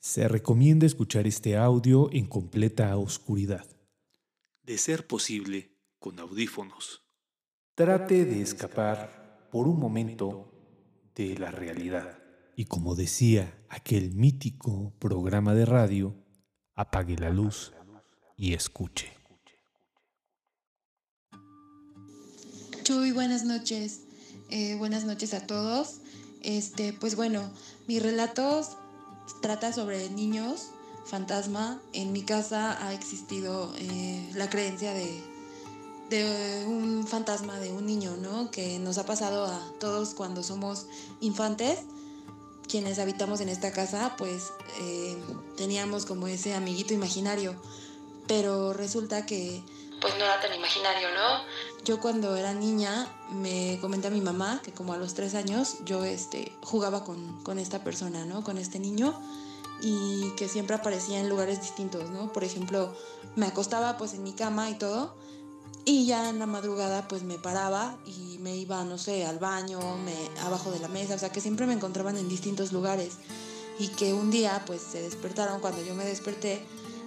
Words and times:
Se 0.00 0.28
recomienda 0.28 0.86
escuchar 0.86 1.26
este 1.26 1.58
audio 1.58 2.08
en 2.10 2.26
completa 2.26 2.96
oscuridad. 2.96 3.66
De 4.62 4.78
ser 4.78 5.06
posible, 5.06 5.76
con 5.98 6.18
audífonos. 6.18 7.02
Trate 7.74 8.24
de 8.24 8.40
escapar 8.40 9.48
por 9.52 9.68
un 9.68 9.78
momento 9.78 10.50
de 11.14 11.36
la 11.36 11.50
realidad. 11.50 12.18
Y 12.56 12.64
como 12.64 12.94
decía 12.94 13.62
aquel 13.68 14.14
mítico 14.14 14.94
programa 14.98 15.52
de 15.52 15.66
radio, 15.66 16.16
apague 16.74 17.16
la 17.16 17.28
luz 17.28 17.74
y 18.38 18.54
escuche. 18.54 19.12
Chuy, 22.84 23.12
buenas 23.12 23.44
noches. 23.44 24.04
Eh, 24.48 24.76
buenas 24.76 25.04
noches 25.04 25.34
a 25.34 25.46
todos. 25.46 26.00
Este, 26.42 26.94
pues 26.94 27.16
bueno, 27.16 27.52
mi 27.86 28.00
relato 28.00 28.62
trata 29.40 29.72
sobre 29.72 30.10
niños, 30.10 30.68
fantasma. 31.04 31.80
En 31.92 32.12
mi 32.12 32.22
casa 32.22 32.84
ha 32.86 32.92
existido 32.94 33.72
eh, 33.76 34.30
la 34.34 34.48
creencia 34.50 34.92
de, 34.92 35.22
de 36.08 36.64
un 36.66 37.06
fantasma 37.06 37.58
de 37.58 37.72
un 37.72 37.86
niño, 37.86 38.16
¿no? 38.16 38.50
Que 38.50 38.78
nos 38.78 38.98
ha 38.98 39.06
pasado 39.06 39.46
a 39.46 39.72
todos 39.78 40.14
cuando 40.14 40.42
somos 40.42 40.86
infantes. 41.20 41.80
Quienes 42.68 42.98
habitamos 42.98 43.40
en 43.40 43.48
esta 43.48 43.72
casa, 43.72 44.14
pues 44.16 44.52
eh, 44.80 45.16
teníamos 45.56 46.06
como 46.06 46.28
ese 46.28 46.54
amiguito 46.54 46.94
imaginario. 46.94 47.56
Pero 48.28 48.72
resulta 48.72 49.26
que 49.26 49.64
pues 50.00 50.16
no 50.18 50.24
era 50.24 50.40
tan 50.40 50.54
imaginario, 50.54 51.08
¿no? 51.12 51.44
Yo 51.84 52.00
cuando 52.00 52.36
era 52.36 52.52
niña 52.54 53.06
me 53.30 53.78
comenté 53.80 54.08
a 54.08 54.10
mi 54.10 54.20
mamá 54.20 54.60
que 54.64 54.72
como 54.72 54.92
a 54.92 54.96
los 54.96 55.14
tres 55.14 55.34
años 55.34 55.76
yo 55.84 56.04
este, 56.04 56.52
jugaba 56.62 57.04
con, 57.04 57.42
con 57.42 57.58
esta 57.58 57.84
persona, 57.84 58.24
¿no? 58.24 58.42
Con 58.42 58.58
este 58.58 58.78
niño 58.78 59.20
y 59.82 60.30
que 60.36 60.48
siempre 60.48 60.76
aparecía 60.76 61.20
en 61.20 61.28
lugares 61.28 61.60
distintos, 61.60 62.10
¿no? 62.10 62.32
Por 62.32 62.44
ejemplo, 62.44 62.94
me 63.36 63.46
acostaba 63.46 63.96
pues 63.96 64.14
en 64.14 64.22
mi 64.22 64.32
cama 64.32 64.70
y 64.70 64.74
todo 64.74 65.14
y 65.84 66.06
ya 66.06 66.28
en 66.28 66.38
la 66.38 66.46
madrugada 66.46 67.08
pues 67.08 67.22
me 67.22 67.38
paraba 67.38 67.98
y 68.06 68.38
me 68.38 68.56
iba, 68.56 68.84
no 68.84 68.98
sé, 68.98 69.24
al 69.24 69.38
baño, 69.38 69.80
me, 69.98 70.14
abajo 70.42 70.70
de 70.70 70.78
la 70.78 70.88
mesa, 70.88 71.14
o 71.14 71.18
sea 71.18 71.30
que 71.30 71.40
siempre 71.40 71.66
me 71.66 71.72
encontraban 71.72 72.16
en 72.16 72.28
distintos 72.28 72.72
lugares 72.72 73.14
y 73.78 73.88
que 73.88 74.12
un 74.12 74.30
día 74.30 74.62
pues 74.66 74.82
se 74.82 75.02
despertaron 75.02 75.60
cuando 75.60 75.82
yo 75.82 75.94
me 75.94 76.04
desperté 76.04 76.62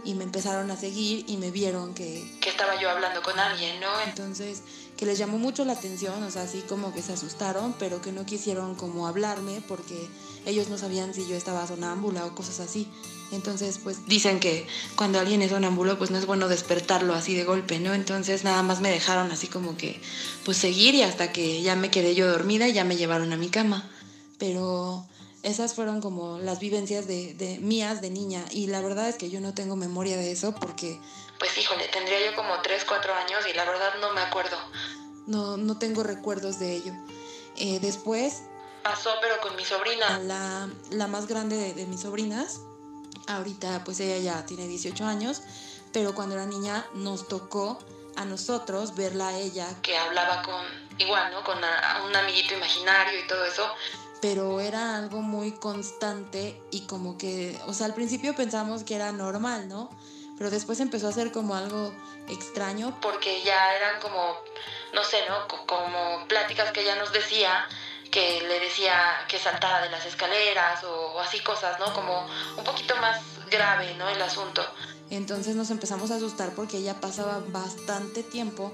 y 0.05 0.13
me 0.15 0.23
empezaron 0.23 0.69
a 0.71 0.77
seguir 0.77 1.25
y 1.27 1.37
me 1.37 1.51
vieron 1.51 1.93
que, 1.93 2.37
que 2.41 2.49
estaba 2.49 2.79
yo 2.79 2.89
hablando 2.89 3.21
con 3.21 3.39
alguien, 3.39 3.79
¿no? 3.79 3.87
Entonces, 4.05 4.61
que 4.97 5.05
les 5.05 5.17
llamó 5.17 5.37
mucho 5.37 5.65
la 5.65 5.73
atención, 5.73 6.21
o 6.23 6.31
sea, 6.31 6.43
así 6.43 6.61
como 6.67 6.93
que 6.93 7.01
se 7.01 7.13
asustaron, 7.13 7.73
pero 7.79 8.01
que 8.01 8.11
no 8.11 8.25
quisieron 8.25 8.75
como 8.75 9.07
hablarme 9.07 9.61
porque 9.67 10.07
ellos 10.45 10.69
no 10.69 10.77
sabían 10.77 11.13
si 11.13 11.27
yo 11.27 11.35
estaba 11.35 11.65
sonámbula 11.65 12.25
o 12.25 12.35
cosas 12.35 12.59
así. 12.59 12.87
Entonces, 13.31 13.79
pues 13.83 14.05
dicen 14.07 14.39
que 14.39 14.67
cuando 14.95 15.19
alguien 15.19 15.41
es 15.41 15.51
sonámbulo, 15.51 15.97
pues 15.97 16.11
no 16.11 16.17
es 16.17 16.25
bueno 16.25 16.47
despertarlo 16.47 17.15
así 17.15 17.33
de 17.33 17.43
golpe, 17.43 17.79
¿no? 17.79 17.93
Entonces 17.93 18.43
nada 18.43 18.61
más 18.61 18.81
me 18.81 18.91
dejaron 18.91 19.31
así 19.31 19.47
como 19.47 19.75
que, 19.77 19.99
pues 20.45 20.57
seguir 20.57 20.93
y 20.95 21.01
hasta 21.01 21.31
que 21.31 21.61
ya 21.61 21.75
me 21.75 21.89
quedé 21.89 22.13
yo 22.13 22.29
dormida 22.29 22.67
y 22.67 22.73
ya 22.73 22.83
me 22.83 22.95
llevaron 22.95 23.33
a 23.33 23.38
mi 23.38 23.49
cama. 23.49 23.89
Pero 24.38 25.05
esas 25.44 25.73
fueron 25.73 26.02
como 26.02 26.39
las 26.39 26.59
vivencias 26.59 27.05
de, 27.05 27.33
de, 27.33 27.59
mías 27.59 28.02
de 28.02 28.09
niña 28.09 28.44
y 28.52 28.67
la 28.67 28.81
verdad 28.81 29.09
es 29.09 29.16
que 29.16 29.30
yo 29.30 29.41
no 29.41 29.53
tengo 29.53 29.75
memoria 29.75 30.16
de 30.16 30.31
eso 30.31 30.55
porque 30.55 31.00
pues 31.38 31.58
híjole, 31.58 31.88
tendría 31.89 32.25
yo 32.25 32.35
como 32.35 32.61
3, 32.61 32.85
4 32.85 33.13
años 33.13 33.39
y 33.50 33.53
la 33.53 33.66
verdad 33.66 33.95
no 34.00 34.13
me 34.13 34.22
acuerdo. 34.22 34.58
No, 35.27 35.58
no 35.58 35.77
tengo 35.77 36.03
recuerdos 36.03 36.59
de 36.59 36.75
ello. 36.75 36.94
Eh, 37.58 37.80
después 37.81 38.44
pasó 38.81 39.11
pero 39.22 39.39
con 39.41 39.55
mi 39.58 39.66
sobrina. 39.66 40.19
La, 40.19 40.69
la 40.91 41.08
más 41.08 41.27
grande 41.27 41.57
de, 41.57 41.73
de 41.73 41.85
mis 41.85 42.02
sobrinas, 42.02 42.61
ahorita 43.28 43.83
pues 43.83 44.00
ella 44.00 44.17
ya 44.17 44.45
tiene 44.45 44.67
18 44.67 45.03
años, 45.05 45.41
pero 45.91 46.16
cuando 46.16 46.35
era 46.35 46.45
niña 46.45 46.85
nos 46.94 47.28
tocó 47.28 47.80
a 48.16 48.23
nosotros 48.25 48.95
verla 48.95 49.30
a 49.30 49.38
ella 49.38 49.67
que 49.81 49.97
hablaba 49.97 50.44
con 50.44 50.63
igual, 50.97 51.31
¿no? 51.34 51.44
Con 51.44 51.57
un 51.57 52.16
amiguito 52.16 52.53
imaginario 52.53 53.19
y 53.19 53.28
todo 53.28 53.44
eso 53.46 53.67
pero 54.23 54.61
era 54.61 54.95
algo 54.95 55.22
muy 55.22 55.51
constante 55.51 56.57
y 56.72 56.88
como 56.88 57.17
que, 57.17 57.59
o 57.67 57.73
sea, 57.73 57.88
al 57.88 57.94
principio 57.94 58.34
pensamos 58.34 58.85
que 58.85 58.95
era 58.95 59.11
normal, 59.11 59.67
¿no? 59.67 59.89
Pero 60.38 60.50
después 60.50 60.79
empezó 60.79 61.09
a 61.09 61.11
ser 61.11 61.34
como 61.34 61.56
algo 61.56 61.94
extraño 62.29 62.97
porque 63.01 63.44
ya 63.44 63.75
eran 63.75 64.00
como, 64.00 64.38
no 64.94 65.03
sé, 65.03 65.17
¿no? 65.28 65.45
Como 65.67 66.25
pláticas 66.29 66.72
que 66.72 66.84
ella 66.84 66.95
nos 66.95 67.11
decía 67.11 67.67
que 68.11 68.39
le 68.47 68.61
decía 68.61 68.95
que 69.28 69.38
saltara 69.38 69.81
de 69.81 69.89
las 69.89 70.06
escaleras 70.06 70.81
o, 70.85 71.19
así 71.19 71.41
cosas, 71.41 71.78
¿no? 71.81 71.94
Como 71.94 72.25
un 72.57 72.63
poquito 72.63 72.95
más 72.95 73.19
grave, 73.51 73.94
¿no? 73.95 74.07
El 74.07 74.22
asunto. 74.22 74.66
Entonces 75.09 75.57
nos 75.57 75.69
empezamos 75.69 76.11
a 76.11 76.16
asustar 76.16 76.51
porque 76.55 76.78
ella 76.78 77.01
pasaba 77.01 77.44
bastante 77.47 78.23
tiempo 78.23 78.72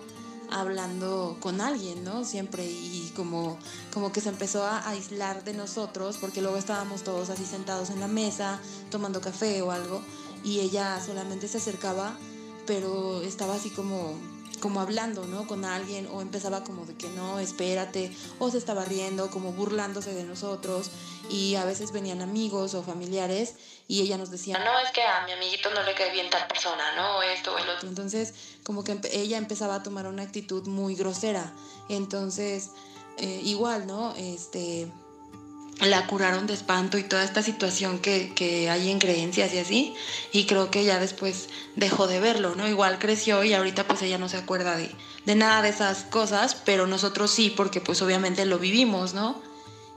hablando 0.51 1.37
con 1.39 1.61
alguien, 1.61 2.03
¿no? 2.03 2.25
Siempre 2.25 2.65
y 2.65 3.11
como, 3.15 3.59
como 3.93 4.11
que 4.11 4.21
se 4.21 4.29
empezó 4.29 4.63
a 4.65 4.87
aislar 4.89 5.43
de 5.43 5.53
nosotros 5.53 6.17
porque 6.17 6.41
luego 6.41 6.57
estábamos 6.57 7.03
todos 7.03 7.29
así 7.29 7.45
sentados 7.45 7.89
en 7.89 7.99
la 7.99 8.07
mesa 8.07 8.59
tomando 8.91 9.21
café 9.21 9.61
o 9.61 9.71
algo 9.71 10.01
y 10.43 10.59
ella 10.61 11.01
solamente 11.05 11.47
se 11.47 11.57
acercaba 11.57 12.17
pero 12.65 13.21
estaba 13.23 13.55
así 13.55 13.71
como 13.71 14.15
como 14.59 14.81
hablando, 14.81 15.25
¿no? 15.25 15.47
Con 15.47 15.65
alguien 15.65 16.07
o 16.11 16.21
empezaba 16.21 16.63
como 16.63 16.85
de 16.85 16.95
que 16.95 17.07
no, 17.09 17.39
espérate, 17.39 18.15
o 18.39 18.51
se 18.51 18.57
estaba 18.57 18.85
riendo, 18.85 19.31
como 19.31 19.53
burlándose 19.53 20.13
de 20.13 20.23
nosotros 20.23 20.91
y 21.29 21.55
a 21.55 21.65
veces 21.65 21.91
venían 21.91 22.21
amigos 22.21 22.73
o 22.73 22.83
familiares 22.83 23.55
y 23.87 24.01
ella 24.01 24.17
nos 24.17 24.29
decía, 24.29 24.59
no, 24.59 24.79
es 24.79 24.91
que 24.91 25.01
a 25.01 25.25
mi 25.25 25.31
amiguito 25.31 25.69
no 25.73 25.81
le 25.83 25.93
cae 25.95 26.11
bien 26.11 26.29
tal 26.29 26.45
persona, 26.47 26.95
¿no? 26.95 27.23
Esto 27.23 27.55
o 27.55 27.57
el 27.57 27.69
otro. 27.69 27.87
Entonces, 27.87 28.33
como 28.69 28.83
que 28.83 28.99
ella 29.13 29.39
empezaba 29.39 29.73
a 29.73 29.81
tomar 29.81 30.05
una 30.05 30.21
actitud 30.21 30.67
muy 30.67 30.93
grosera. 30.93 31.51
Entonces, 31.89 32.69
eh, 33.17 33.41
igual, 33.43 33.87
¿no? 33.87 34.13
Este 34.15 34.91
la 35.81 36.05
curaron 36.05 36.45
de 36.45 36.53
espanto 36.53 36.99
y 36.99 37.03
toda 37.03 37.23
esta 37.23 37.41
situación 37.41 37.97
que, 37.97 38.31
que, 38.35 38.69
hay 38.69 38.91
en 38.91 38.99
creencias 38.99 39.51
y 39.55 39.57
así. 39.57 39.95
Y 40.31 40.45
creo 40.45 40.69
que 40.69 40.85
ya 40.85 40.99
después 40.99 41.49
dejó 41.77 42.05
de 42.05 42.19
verlo, 42.19 42.53
¿no? 42.53 42.67
Igual 42.67 42.99
creció 42.99 43.43
y 43.43 43.55
ahorita 43.55 43.87
pues 43.87 44.03
ella 44.03 44.19
no 44.19 44.29
se 44.29 44.37
acuerda 44.37 44.77
de, 44.77 44.91
de 45.25 45.33
nada 45.33 45.63
de 45.63 45.69
esas 45.69 46.03
cosas, 46.03 46.53
pero 46.53 46.85
nosotros 46.85 47.31
sí, 47.31 47.49
porque 47.49 47.81
pues 47.81 48.03
obviamente 48.03 48.45
lo 48.45 48.59
vivimos, 48.59 49.15
¿no? 49.15 49.41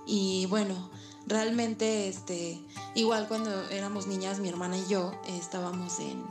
Y 0.06 0.46
bueno, 0.46 0.88
realmente, 1.26 2.08
este, 2.08 2.58
igual 2.94 3.28
cuando 3.28 3.68
éramos 3.68 4.06
niñas, 4.06 4.38
mi 4.38 4.48
hermana 4.48 4.78
y 4.78 4.86
yo 4.88 5.12
estábamos 5.28 5.98
en, 5.98 6.24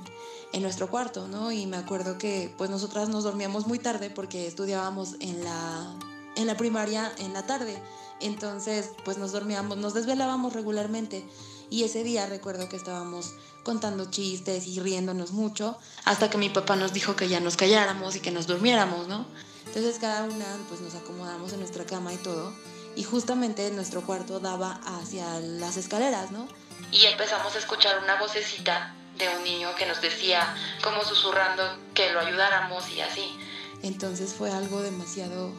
en 0.54 0.62
nuestro 0.62 0.90
cuarto, 0.90 1.28
¿no? 1.28 1.52
Y 1.52 1.66
me 1.66 1.78
acuerdo 1.78 2.18
que 2.18 2.54
pues 2.58 2.70
nosotras 2.70 3.10
nos 3.10 3.24
dormíamos 3.24 3.68
muy 3.68 3.80
tarde 3.80 4.10
porque 4.10 4.48
estudiábamos 4.48 5.16
en 5.20 5.44
la, 5.44 5.96
en 6.36 6.48
la 6.48 6.58
primaria 6.58 7.12
en 7.20 7.34
la 7.34 7.46
tarde. 7.46 7.82
Entonces, 8.20 8.92
pues 9.04 9.18
nos 9.18 9.32
dormíamos, 9.32 9.78
nos 9.78 9.94
desvelábamos 9.94 10.54
regularmente. 10.54 11.26
Y 11.70 11.84
ese 11.84 12.04
día 12.04 12.26
recuerdo 12.26 12.70
que 12.70 12.76
estábamos 12.76 13.34
contando 13.64 14.12
chistes 14.12 14.68
y 14.68 14.80
riéndonos 14.80 15.32
mucho, 15.32 15.78
hasta 16.04 16.30
que 16.30 16.38
mi 16.38 16.50
papá 16.50 16.76
nos 16.76 16.94
dijo 16.94 17.16
que 17.16 17.30
ya 17.30 17.40
nos 17.40 17.56
calláramos 17.56 18.16
y 18.16 18.20
que 18.20 18.32
nos 18.32 18.46
durmiéramos, 18.46 19.08
¿no? 19.08 19.26
Entonces 19.68 19.98
cada 20.00 20.24
una 20.24 20.46
pues 20.68 20.82
nos 20.82 20.96
acomodamos 20.96 21.54
en 21.54 21.60
nuestra 21.60 21.86
cama 21.86 22.14
y 22.14 22.18
todo, 22.18 22.52
y 22.96 23.04
justamente 23.04 23.72
nuestro 23.72 24.02
cuarto 24.02 24.40
daba 24.40 24.82
hacia 24.84 25.40
las 25.40 25.78
escaleras, 25.78 26.32
¿no? 26.32 26.48
Y 26.92 27.06
empezamos 27.06 27.56
a 27.56 27.60
escuchar 27.60 28.04
una 28.04 28.20
vocecita 28.20 28.94
de 29.18 29.30
un 29.38 29.44
niño 29.44 29.70
que 29.76 29.86
nos 29.86 30.02
decía, 30.02 30.56
como 30.84 31.04
susurrando, 31.04 31.64
que 31.94 32.12
lo 32.12 32.20
ayudáramos 32.20 32.90
y 32.90 33.02
así. 33.02 33.38
Entonces 33.84 34.34
fue 34.34 34.52
algo 34.52 34.82
demasiado 34.82 35.52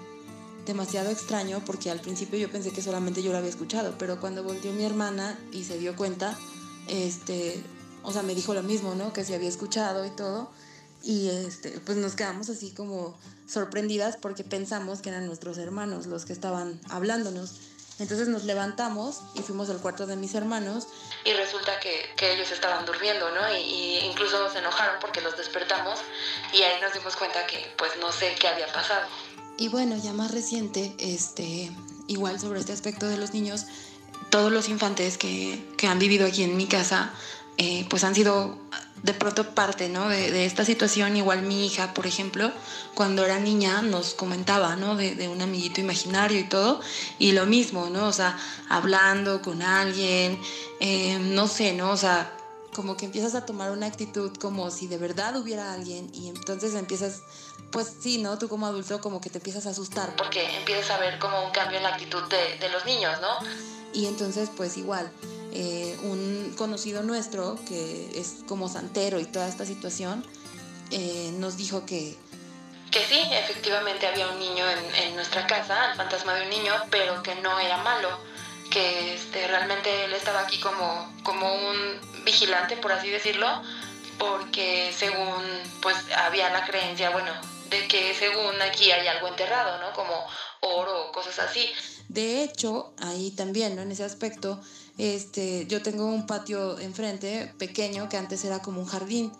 demasiado 0.67 1.11
extraño 1.11 1.61
porque 1.67 1.91
al 1.91 2.01
principio 2.01 2.39
yo 2.39 2.51
pensé 2.51 2.73
que 2.73 2.83
solamente 2.83 3.23
yo 3.23 3.33
lo 3.33 3.39
había 3.39 3.51
escuchado, 3.51 3.97
pero 3.99 4.21
cuando 4.21 4.45
volvió 4.45 4.73
mi 4.73 4.85
hermana 4.85 5.39
y 5.51 5.65
se 5.65 5.79
dio 5.79 5.97
cuenta, 5.97 6.39
este, 6.89 7.62
o 8.03 8.12
sea, 8.12 8.23
me 8.23 8.35
dijo 8.35 8.55
lo 8.55 8.62
mismo, 8.62 8.94
¿no? 8.94 9.12
Que 9.12 9.25
se 9.25 9.35
había 9.35 9.49
escuchado 9.49 10.05
y 10.06 10.11
todo. 10.11 10.50
Y 11.03 11.29
este, 11.29 11.81
pues 11.81 11.99
nos 11.99 12.15
quedamos 12.15 12.49
así 12.49 12.71
como 12.71 13.19
sorprendidas 13.47 14.17
porque 14.17 14.44
pensamos 14.44 15.00
que 15.00 15.09
eran 15.09 15.26
nuestros 15.26 15.59
hermanos 15.59 16.06
los 16.06 16.25
que 16.25 16.32
estaban 16.32 16.81
hablándonos. 16.88 17.59
Entonces 18.02 18.28
nos 18.28 18.44
levantamos 18.44 19.20
y 19.34 19.43
fuimos 19.43 19.70
al 19.70 19.78
cuarto 19.78 20.06
de 20.06 20.16
mis 20.16 20.34
hermanos 20.34 20.88
y 21.25 21.32
resulta 21.32 21.78
que, 21.78 22.10
que 22.16 22.34
ellos 22.34 22.50
estaban 22.50 22.84
durmiendo, 22.84 23.31
¿no? 23.31 23.56
Y, 23.56 23.60
y, 23.60 23.99
incluso 24.10 24.50
se 24.50 24.58
enojaron 24.58 24.96
porque 25.00 25.20
los 25.20 25.37
despertamos 25.37 26.00
y 26.52 26.62
ahí 26.62 26.81
nos 26.81 26.93
dimos 26.93 27.14
cuenta 27.14 27.46
que 27.46 27.72
pues 27.78 27.93
no 28.00 28.10
sé 28.10 28.34
qué 28.38 28.49
había 28.49 28.66
pasado. 28.72 29.06
Y 29.56 29.69
bueno, 29.69 29.96
ya 29.96 30.12
más 30.12 30.32
reciente, 30.32 30.94
este, 30.99 31.70
igual 32.08 32.40
sobre 32.40 32.58
este 32.58 32.72
aspecto 32.72 33.06
de 33.06 33.19
los 33.19 33.32
niños, 33.32 33.66
todos 34.31 34.50
los 34.50 34.69
infantes 34.69 35.16
que, 35.16 35.64
que 35.78 35.87
han 35.87 36.00
vivido 36.00 36.26
aquí 36.26 36.43
en 36.43 36.56
mi 36.56 36.66
casa 36.66 37.12
eh, 37.58 37.87
pues 37.88 38.04
han 38.04 38.14
sido 38.14 38.58
de 39.02 39.14
pronto 39.14 39.54
parte, 39.54 39.88
¿no? 39.88 40.08
De, 40.08 40.44
esta 40.44 40.64
situación, 40.64 41.16
igual 41.16 41.43
mi 41.43 41.66
hija, 41.66 41.93
por 41.93 42.06
ejemplo, 42.06 42.52
cuando 42.94 43.25
era 43.25 43.38
niña 43.38 43.82
nos 43.82 44.14
comentaba, 44.14 44.76
¿no? 44.76 44.96
De, 44.96 45.28
un 45.28 45.43
amiguito 45.43 45.81
imaginario 45.81 46.38
y 46.38 46.44
todo, 46.44 46.81
y 47.19 47.32
lo 47.32 47.46
mismo, 47.46 47.90
¿no? 47.90 48.06
O 48.06 48.12
sea, 48.12 48.38
hablando 48.69 49.43
con 49.43 49.62
alguien, 49.62 50.40
eh, 50.81 51.19
no 51.19 51.49
sé, 51.49 51.72
¿no? 51.72 51.90
O 51.90 51.96
sea, 51.96 52.32
como 52.75 52.96
que 52.96 53.04
empiezas 53.04 53.34
a 53.34 53.44
tomar 53.44 53.70
una 53.70 53.87
actitud 53.87 54.34
como 54.38 54.70
si 54.70 54.87
de 54.87 54.96
verdad 54.96 55.37
hubiera 55.37 55.72
alguien 55.72 56.10
y 56.14 56.28
entonces 56.28 56.75
empiezas, 56.75 57.22
pues 57.70 57.93
sí, 58.00 58.19
¿no? 58.19 58.38
Tú 58.38 58.49
como 58.49 58.66
adulto 58.66 59.00
como 59.00 59.20
que 59.20 59.31
te 59.31 59.38
empiezas 59.38 59.66
a 59.66 59.70
asustar 59.70 60.14
porque 60.16 60.56
empiezas 60.56 60.90
a 60.90 60.99
ver 60.99 61.19
como 61.19 61.44
un 61.44 61.52
cambio 61.52 61.76
en 61.78 61.82
la 61.82 61.90
actitud 61.90 62.22
de, 62.28 62.58
de 62.58 62.69
los 62.70 62.84
niños, 62.87 63.20
¿no? 63.20 63.46
Y 63.93 64.06
entonces 64.06 64.49
pues 64.56 64.78
igual, 64.78 65.12
eh, 65.52 65.96
un 66.02 66.54
conocido 66.56 67.02
nuestro 67.02 67.58
que 67.69 68.10
es 68.19 68.38
como 68.46 68.69
santero 68.69 69.20
y 69.20 69.26
toda 69.26 69.49
esta 69.49 69.66
situación, 69.66 70.25
eh, 70.90 71.32
nos 71.38 71.56
dijo 71.56 71.87
que... 71.87 72.16
Que 72.90 73.00
sí, 73.04 73.20
efectivamente 73.32 74.06
había 74.06 74.28
un 74.28 74.38
niño 74.38 74.69
en, 74.69 74.94
en 75.06 75.14
nuestra 75.14 75.46
casa, 75.46 75.90
el 75.90 75.96
fantasma 75.96 76.34
de 76.34 76.43
un 76.43 76.50
niño, 76.50 76.72
pero 76.90 77.22
que 77.22 77.34
no 77.37 77.58
era 77.58 77.78
malo 77.78 78.08
que 78.72 79.14
este, 79.14 79.46
realmente 79.46 80.04
él 80.04 80.12
estaba 80.14 80.40
aquí 80.40 80.58
como, 80.58 81.14
como 81.22 81.54
un 81.54 82.00
vigilante, 82.25 82.76
por 82.76 82.93
así 82.93 83.10
decirlo, 83.10 83.46
porque 84.19 84.93
según 84.96 85.44
pues 85.81 85.96
había 86.16 86.50
la 86.50 86.64
creencia, 86.64 87.10
bueno, 87.10 87.32
de 87.69 87.87
que 87.88 88.14
según 88.14 88.60
aquí 88.62 88.90
hay 88.90 89.06
algo 89.06 89.28
enterrado, 89.28 89.78
¿no? 89.78 89.93
Como 89.93 90.26
oro 90.60 91.08
o 91.08 91.12
cosas 91.12 91.38
así. 91.38 91.70
De 92.08 92.43
hecho, 92.43 92.94
ahí 92.99 93.31
también, 93.32 93.76
¿no? 93.76 93.82
En 93.82 93.93
ese 93.93 94.04
aspecto, 94.04 94.60
este, 95.02 95.66
yo 95.66 95.82
tengo 95.82 96.06
un 96.06 96.26
patio 96.26 96.78
enfrente 96.78 97.52
pequeño 97.58 98.08
que 98.08 98.16
antes 98.16 98.44
era 98.44 98.60
como 98.62 98.81
un 98.81 98.87
jardín 98.87 99.32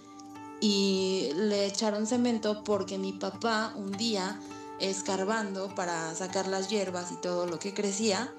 y 0.61 1.31
le 1.35 1.67
echaron 1.67 2.09
cemento 2.09 2.65
porque 2.65 2.99
mi 2.99 3.13
papá 3.13 3.73
un 3.77 3.93
día 3.93 4.41
escarbando 4.81 5.73
para 5.77 6.17
sacar 6.17 6.49
las 6.49 6.69
hierbas 6.69 7.13
y 7.13 7.17
todo 7.21 7.47
lo 7.47 7.61
que 7.61 7.73
crecía, 7.73 8.33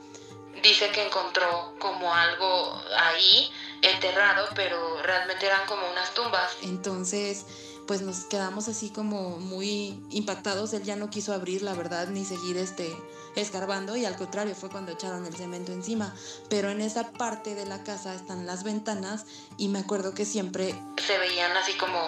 dice 0.61 0.89
que 0.91 1.05
encontró 1.05 1.73
como 1.79 2.13
algo 2.13 2.81
ahí 2.97 3.49
enterrado, 3.81 4.47
pero 4.53 5.01
realmente 5.01 5.45
eran 5.45 5.65
como 5.65 5.89
unas 5.89 6.13
tumbas. 6.13 6.57
Entonces, 6.61 7.45
pues 7.87 8.01
nos 8.01 8.25
quedamos 8.25 8.67
así 8.67 8.89
como 8.89 9.37
muy 9.37 9.99
impactados. 10.09 10.73
Él 10.73 10.83
ya 10.83 10.95
no 10.95 11.09
quiso 11.09 11.33
abrir, 11.33 11.61
la 11.61 11.73
verdad, 11.73 12.07
ni 12.07 12.25
seguir 12.25 12.57
este 12.57 12.95
escarbando 13.35 13.95
y 13.95 14.05
al 14.05 14.15
contrario 14.15 14.53
fue 14.53 14.69
cuando 14.69 14.91
echaron 14.91 15.25
el 15.25 15.35
cemento 15.35 15.71
encima. 15.71 16.13
Pero 16.49 16.69
en 16.69 16.81
esa 16.81 17.11
parte 17.11 17.55
de 17.55 17.65
la 17.65 17.83
casa 17.83 18.13
están 18.13 18.45
las 18.45 18.63
ventanas 18.63 19.25
y 19.57 19.69
me 19.69 19.79
acuerdo 19.79 20.13
que 20.13 20.25
siempre 20.25 20.75
se 21.05 21.17
veían 21.17 21.55
así 21.57 21.73
como, 21.73 21.99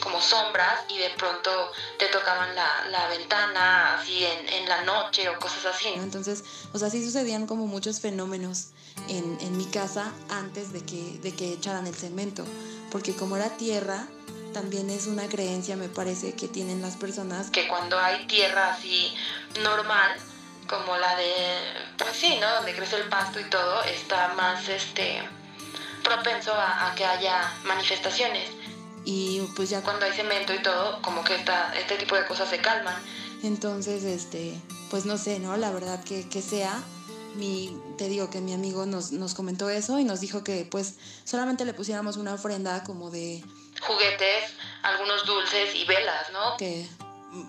como 0.00 0.20
sombras 0.20 0.80
y 0.88 0.98
de 0.98 1.10
pronto 1.16 1.50
te 1.98 2.06
tocaban 2.08 2.54
la, 2.54 2.88
la 2.90 3.08
ventana 3.08 3.94
así 3.94 4.24
en, 4.24 4.48
en, 4.48 4.68
la 4.68 4.82
noche 4.82 5.28
o 5.28 5.38
cosas 5.38 5.66
así. 5.66 5.88
Entonces, 5.96 6.44
o 6.72 6.78
sea, 6.78 6.90
sí 6.90 7.04
sucedían 7.04 7.46
como 7.46 7.66
muchos 7.66 8.00
fenómenos 8.00 8.68
en, 9.08 9.38
en 9.40 9.56
mi 9.56 9.66
casa 9.66 10.12
antes 10.28 10.72
de 10.72 10.84
que, 10.84 11.18
de 11.22 11.34
que 11.34 11.52
echaran 11.54 11.86
el 11.86 11.94
cemento. 11.94 12.44
Porque 12.90 13.14
como 13.16 13.36
era 13.36 13.48
tierra, 13.56 14.06
también 14.54 14.88
es 14.88 15.06
una 15.06 15.28
creencia, 15.28 15.76
me 15.76 15.90
parece, 15.90 16.32
que 16.32 16.48
tienen 16.48 16.80
las 16.80 16.96
personas 16.96 17.50
que 17.50 17.68
cuando 17.68 17.98
hay 17.98 18.26
tierra 18.26 18.72
así 18.72 19.14
normal, 19.62 20.12
como 20.66 20.96
la 20.96 21.16
de, 21.16 21.32
pues 21.98 22.16
sí, 22.16 22.38
¿no? 22.40 22.48
Donde 22.54 22.74
crece 22.74 22.96
el 22.96 23.08
pasto 23.10 23.38
y 23.38 23.44
todo, 23.50 23.82
está 23.82 24.32
más, 24.34 24.66
este, 24.70 25.20
propenso 26.02 26.54
a, 26.54 26.94
que 26.96 27.04
haya 27.04 27.52
manifestaciones. 27.64 28.48
Y 29.04 29.40
pues 29.56 29.68
ya 29.68 29.82
cuando 29.82 30.06
hay 30.06 30.12
cemento 30.12 30.54
y 30.54 30.62
todo, 30.62 31.02
como 31.02 31.22
que 31.24 31.34
esta, 31.34 31.74
este 31.74 31.96
tipo 31.96 32.14
de 32.14 32.24
cosas 32.24 32.48
se 32.48 32.58
calman. 32.58 32.96
Entonces, 33.42 34.04
este, 34.04 34.58
pues 34.88 35.04
no 35.04 35.18
sé, 35.18 35.38
¿no? 35.40 35.56
La 35.58 35.70
verdad 35.70 36.02
que, 36.02 36.28
que 36.28 36.40
sea. 36.40 36.82
Mi, 37.34 37.76
te 37.98 38.08
digo 38.08 38.30
que 38.30 38.40
mi 38.40 38.54
amigo 38.54 38.86
nos, 38.86 39.10
nos 39.10 39.34
comentó 39.34 39.68
eso 39.68 39.98
y 39.98 40.04
nos 40.04 40.20
dijo 40.20 40.44
que 40.44 40.68
pues 40.70 40.94
solamente 41.24 41.64
le 41.64 41.74
pusiéramos 41.74 42.16
una 42.16 42.32
ofrenda 42.32 42.84
como 42.84 43.10
de 43.10 43.42
juguetes, 43.86 44.54
algunos 44.82 45.24
dulces 45.26 45.74
y 45.74 45.84
velas, 45.84 46.30
¿no? 46.32 46.56
Que 46.56 46.86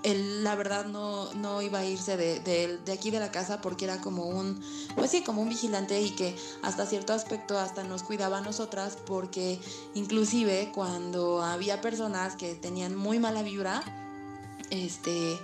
él 0.04 0.44
la 0.44 0.56
verdad 0.56 0.86
no, 0.86 1.32
no 1.34 1.62
iba 1.62 1.80
a 1.80 1.86
irse 1.86 2.18
de, 2.18 2.40
de, 2.40 2.92
aquí 2.92 3.12
de 3.12 3.20
la 3.20 3.32
casa 3.32 3.62
porque 3.62 3.86
era 3.86 4.02
como 4.02 4.24
un, 4.24 4.64
pues 4.96 5.12
sí, 5.12 5.24
como 5.24 5.42
un 5.42 5.50
vigilante 5.50 6.00
y 6.00 6.16
que 6.16 6.36
hasta 6.64 6.86
cierto 6.86 7.14
aspecto 7.14 7.60
hasta 7.60 7.84
nos 7.84 8.04
cuidaba 8.04 8.40
a 8.40 8.42
nosotras 8.42 8.98
porque 9.06 9.60
inclusive 9.94 10.72
cuando 10.74 11.44
había 11.44 11.82
personas 11.82 12.36
que 12.36 12.56
tenían 12.56 12.96
muy 12.96 13.20
mala 13.20 13.44
vibra, 13.44 13.84
este, 14.72 15.40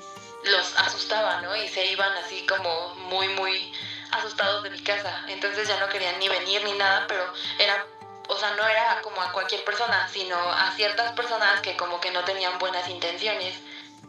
los 0.45 0.77
asustaba, 0.77 1.41
¿no? 1.41 1.55
Y 1.55 1.67
se 1.67 1.91
iban 1.91 2.11
así 2.23 2.45
como 2.47 2.95
muy, 3.09 3.27
muy 3.29 3.71
asustados 4.11 4.63
de 4.63 4.71
mi 4.71 4.79
casa. 4.79 5.23
Entonces 5.27 5.67
ya 5.67 5.79
no 5.79 5.89
querían 5.89 6.17
ni 6.19 6.27
venir 6.27 6.63
ni 6.63 6.73
nada, 6.73 7.05
pero 7.07 7.23
era 7.59 7.85
o 8.31 8.37
sea, 8.37 8.55
no 8.55 8.65
era 8.65 9.01
como 9.01 9.21
a 9.21 9.31
cualquier 9.33 9.63
persona, 9.65 10.07
sino 10.11 10.35
a 10.35 10.73
ciertas 10.75 11.11
personas 11.13 11.59
que 11.61 11.75
como 11.75 11.99
que 11.99 12.11
no 12.11 12.23
tenían 12.23 12.57
buenas 12.59 12.87
intenciones. 12.89 13.55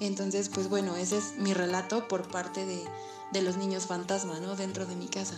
Entonces, 0.01 0.49
pues 0.49 0.69
bueno, 0.69 0.97
ese 0.97 1.19
es 1.19 1.35
mi 1.39 1.53
relato 1.53 2.07
por 2.07 2.29
parte 2.29 2.65
de, 2.65 2.89
de 3.33 3.43
los 3.43 3.57
niños 3.57 3.87
fantasma, 3.87 4.39
¿no? 4.39 4.55
Dentro 4.55 4.87
de 4.87 4.95
mi 4.95 5.09
casa. 5.09 5.35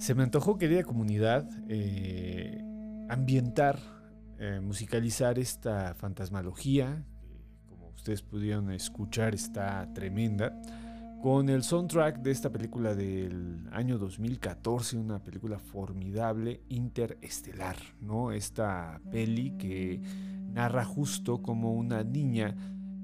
Se 0.00 0.14
me 0.14 0.22
antojó, 0.22 0.56
querida 0.56 0.82
comunidad, 0.82 1.46
eh, 1.68 2.58
ambientar, 3.10 3.78
eh, 4.38 4.58
musicalizar 4.62 5.38
esta 5.38 5.94
fantasmalogía, 5.94 7.04
que 7.28 7.66
como 7.68 7.90
ustedes 7.90 8.22
pudieron 8.22 8.72
escuchar 8.72 9.34
está 9.34 9.86
tremenda, 9.92 10.58
con 11.20 11.50
el 11.50 11.62
soundtrack 11.62 12.22
de 12.22 12.30
esta 12.30 12.48
película 12.50 12.94
del 12.94 13.68
año 13.72 13.98
2014, 13.98 14.96
una 14.96 15.22
película 15.22 15.58
formidable, 15.58 16.62
interestelar, 16.70 17.76
¿no? 18.00 18.32
Esta 18.32 19.02
peli 19.10 19.50
que 19.58 20.00
narra 20.50 20.86
justo 20.86 21.42
como 21.42 21.74
una 21.74 22.04
niña 22.04 22.56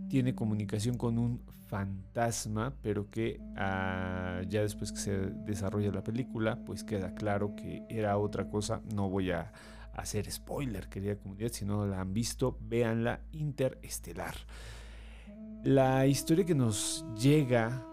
tiene 0.08 0.34
comunicación 0.34 0.96
con 0.96 1.18
un 1.18 1.42
fantasma, 1.66 2.75
pero 2.82 3.10
que 3.10 3.40
ah, 3.56 4.40
ya 4.48 4.62
después 4.62 4.92
que 4.92 4.98
se 4.98 5.16
desarrolla 5.44 5.90
la 5.90 6.02
película, 6.02 6.64
pues 6.64 6.84
queda 6.84 7.14
claro 7.14 7.54
que 7.56 7.82
era 7.88 8.16
otra 8.18 8.48
cosa. 8.48 8.80
No 8.94 9.08
voy 9.08 9.30
a 9.30 9.52
hacer 9.92 10.30
spoiler, 10.30 10.88
querida 10.88 11.16
comunidad, 11.16 11.50
si 11.50 11.64
no 11.64 11.86
la 11.86 12.00
han 12.00 12.12
visto, 12.12 12.56
véanla 12.60 13.20
interestelar. 13.32 14.34
La 15.64 16.06
historia 16.06 16.44
que 16.44 16.54
nos 16.54 17.04
llega 17.18 17.84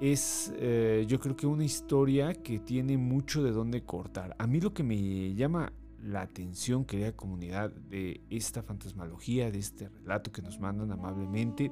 es 0.00 0.52
eh, 0.56 1.04
yo 1.06 1.20
creo 1.20 1.36
que 1.36 1.46
una 1.46 1.64
historia 1.64 2.34
que 2.34 2.58
tiene 2.58 2.96
mucho 2.96 3.42
de 3.42 3.52
dónde 3.52 3.84
cortar. 3.84 4.34
A 4.38 4.46
mí 4.46 4.60
lo 4.60 4.72
que 4.72 4.82
me 4.82 5.34
llama 5.34 5.72
la 6.02 6.22
atención, 6.22 6.84
querida 6.84 7.12
comunidad, 7.12 7.70
de 7.70 8.20
esta 8.30 8.62
fantasmalogía, 8.62 9.50
de 9.50 9.58
este 9.58 9.88
relato 9.88 10.32
que 10.32 10.42
nos 10.42 10.58
mandan 10.58 10.92
amablemente, 10.92 11.70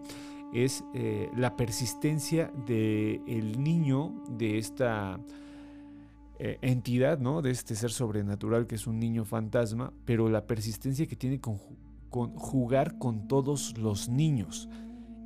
es 0.53 0.85
eh, 0.95 1.31
la 1.37 1.57
persistencia 1.57 2.51
del 2.67 3.23
el 3.27 3.63
niño, 3.63 4.23
de 4.31 4.59
esta 4.59 5.21
eh, 6.39 6.59
entidad, 6.63 7.19
¿no? 7.19 7.43
de 7.43 7.51
este 7.51 7.75
ser 7.75 7.91
sobrenatural 7.91 8.67
que 8.67 8.77
es 8.77 8.87
un 8.87 8.99
niño 8.99 9.25
fantasma, 9.25 9.93
pero 10.05 10.29
la 10.29 10.47
persistencia 10.47 11.07
que 11.07 11.17
tiene 11.17 11.41
con, 11.41 11.59
jugar 12.09 12.99
con 12.99 13.29
todos 13.29 13.77
los 13.77 14.09
niños. 14.09 14.69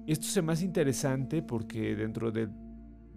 Esto 0.06 0.26
es 0.26 0.42
más 0.42 0.62
interesante 0.62 1.42
porque 1.42 1.94
dentro 1.94 2.32
de 2.32 2.48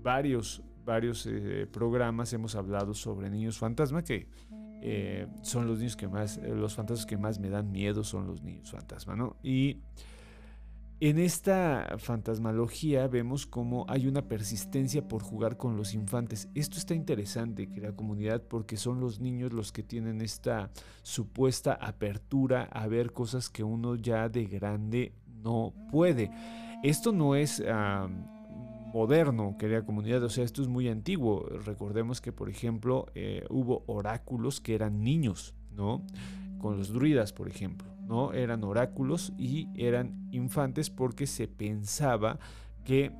varios, 0.03 0.61
varios 0.85 1.25
eh, 1.25 1.67
programas 1.71 2.31
hemos 2.33 2.55
hablado 2.55 2.93
sobre 2.93 3.29
niños 3.29 3.57
fantasma 3.57 4.03
que 4.03 4.27
son 5.41 5.67
los 5.67 5.79
niños 5.79 5.95
que 5.95 6.07
más, 6.07 6.37
los 6.37 6.75
fantasmas 6.75 7.05
que 7.05 7.17
más 7.17 7.39
me 7.39 7.49
dan 7.49 7.71
miedo 7.71 8.03
son 8.03 8.27
los 8.27 8.43
niños 8.43 8.71
fantasma, 8.71 9.15
¿no? 9.15 9.35
Y 9.43 9.79
En 11.01 11.19
esta 11.19 11.97
fantasmalogía 11.97 13.07
vemos 13.07 13.45
cómo 13.45 13.85
hay 13.89 14.07
una 14.07 14.21
persistencia 14.29 15.05
por 15.05 15.21
jugar 15.21 15.57
con 15.57 15.75
los 15.75 15.93
infantes. 15.93 16.47
Esto 16.55 16.77
está 16.77 16.95
interesante, 16.95 17.67
que 17.67 17.81
la 17.81 17.91
comunidad, 17.91 18.41
porque 18.41 18.77
son 18.77 19.01
los 19.01 19.19
niños 19.19 19.51
los 19.51 19.73
que 19.73 19.83
tienen 19.83 20.21
esta 20.21 20.71
supuesta 21.03 21.73
apertura 21.73 22.69
a 22.71 22.87
ver 22.87 23.11
cosas 23.11 23.49
que 23.49 23.61
uno 23.61 23.95
ya 23.95 24.29
de 24.29 24.45
grande 24.45 25.11
no 25.43 25.73
puede. 25.91 26.31
Esto 26.81 27.11
no 27.11 27.35
es 27.35 27.61
moderno, 28.95 29.57
querida 29.59 29.83
comunidad, 29.83 30.23
o 30.23 30.29
sea, 30.29 30.45
esto 30.45 30.61
es 30.61 30.69
muy 30.69 30.87
antiguo. 30.87 31.45
Recordemos 31.65 32.21
que, 32.21 32.31
por 32.31 32.49
ejemplo, 32.49 33.07
eh, 33.13 33.45
hubo 33.49 33.83
oráculos 33.87 34.61
que 34.61 34.73
eran 34.73 35.03
niños, 35.03 35.53
¿no? 35.75 36.01
Con 36.59 36.77
los 36.77 36.93
druidas, 36.93 37.33
por 37.33 37.49
ejemplo. 37.49 37.93
¿no? 38.07 38.31
Eran 38.31 38.63
oráculos 38.63 39.33
y 39.37 39.67
eran 39.75 40.29
infantes 40.31 40.89
porque 40.89 41.27
se 41.27 41.49
pensaba 41.49 42.39
que 42.85 43.11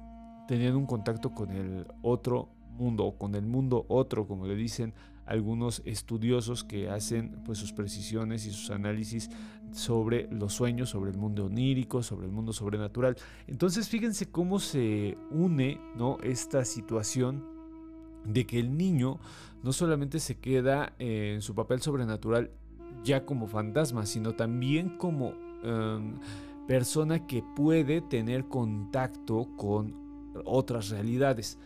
tenían 0.48 0.77
un 0.77 0.86
contacto 0.86 1.34
con 1.34 1.51
el 1.51 1.86
otro 2.01 2.50
mundo 2.70 3.03
o 3.05 3.17
con 3.17 3.36
el 3.36 3.46
mundo 3.46 3.86
otro, 3.89 4.27
como 4.27 4.48
le 4.48 4.55
dicen 4.55 4.94
algunos 5.25 5.82
estudiosos 5.86 6.63
que 6.63 6.89
hacen 6.89 7.41
pues 7.46 7.58
sus 7.58 7.74
precisiones 7.74 8.46
y 8.46 8.51
sus 8.51 8.70
análisis 8.70 9.29
sobre 9.72 10.27
los 10.32 10.53
sueños, 10.53 10.89
sobre 10.89 11.12
el 11.12 11.17
mundo 11.17 11.46
onírico, 11.46 12.03
sobre 12.03 12.27
el 12.27 12.32
mundo 12.32 12.53
sobrenatural. 12.53 13.17
Entonces 13.48 13.89
fíjense 13.89 14.27
cómo 14.27 14.60
se 14.60 15.17
une 15.32 15.79
¿no? 15.96 16.17
esta 16.24 16.63
situación 16.65 17.44
de 18.25 18.46
que 18.46 18.60
el 18.60 18.77
niño 18.77 19.20
no 19.63 19.74
solamente 19.74 20.20
se 20.20 20.38
queda 20.38 20.94
en 21.00 21.41
su 21.41 21.55
papel 21.55 21.82
sobrenatural 21.82 22.51
ya 23.03 23.25
como 23.25 23.48
fantasma, 23.48 24.05
sino 24.05 24.34
también 24.34 24.98
como 24.98 25.34
em, 25.63 26.15
persona 26.67 27.27
que 27.27 27.44
puede 27.55 28.01
tener 28.01 28.46
contacto 28.46 29.48
con 29.58 29.94
otras 30.46 30.89
realidades. 30.89 31.58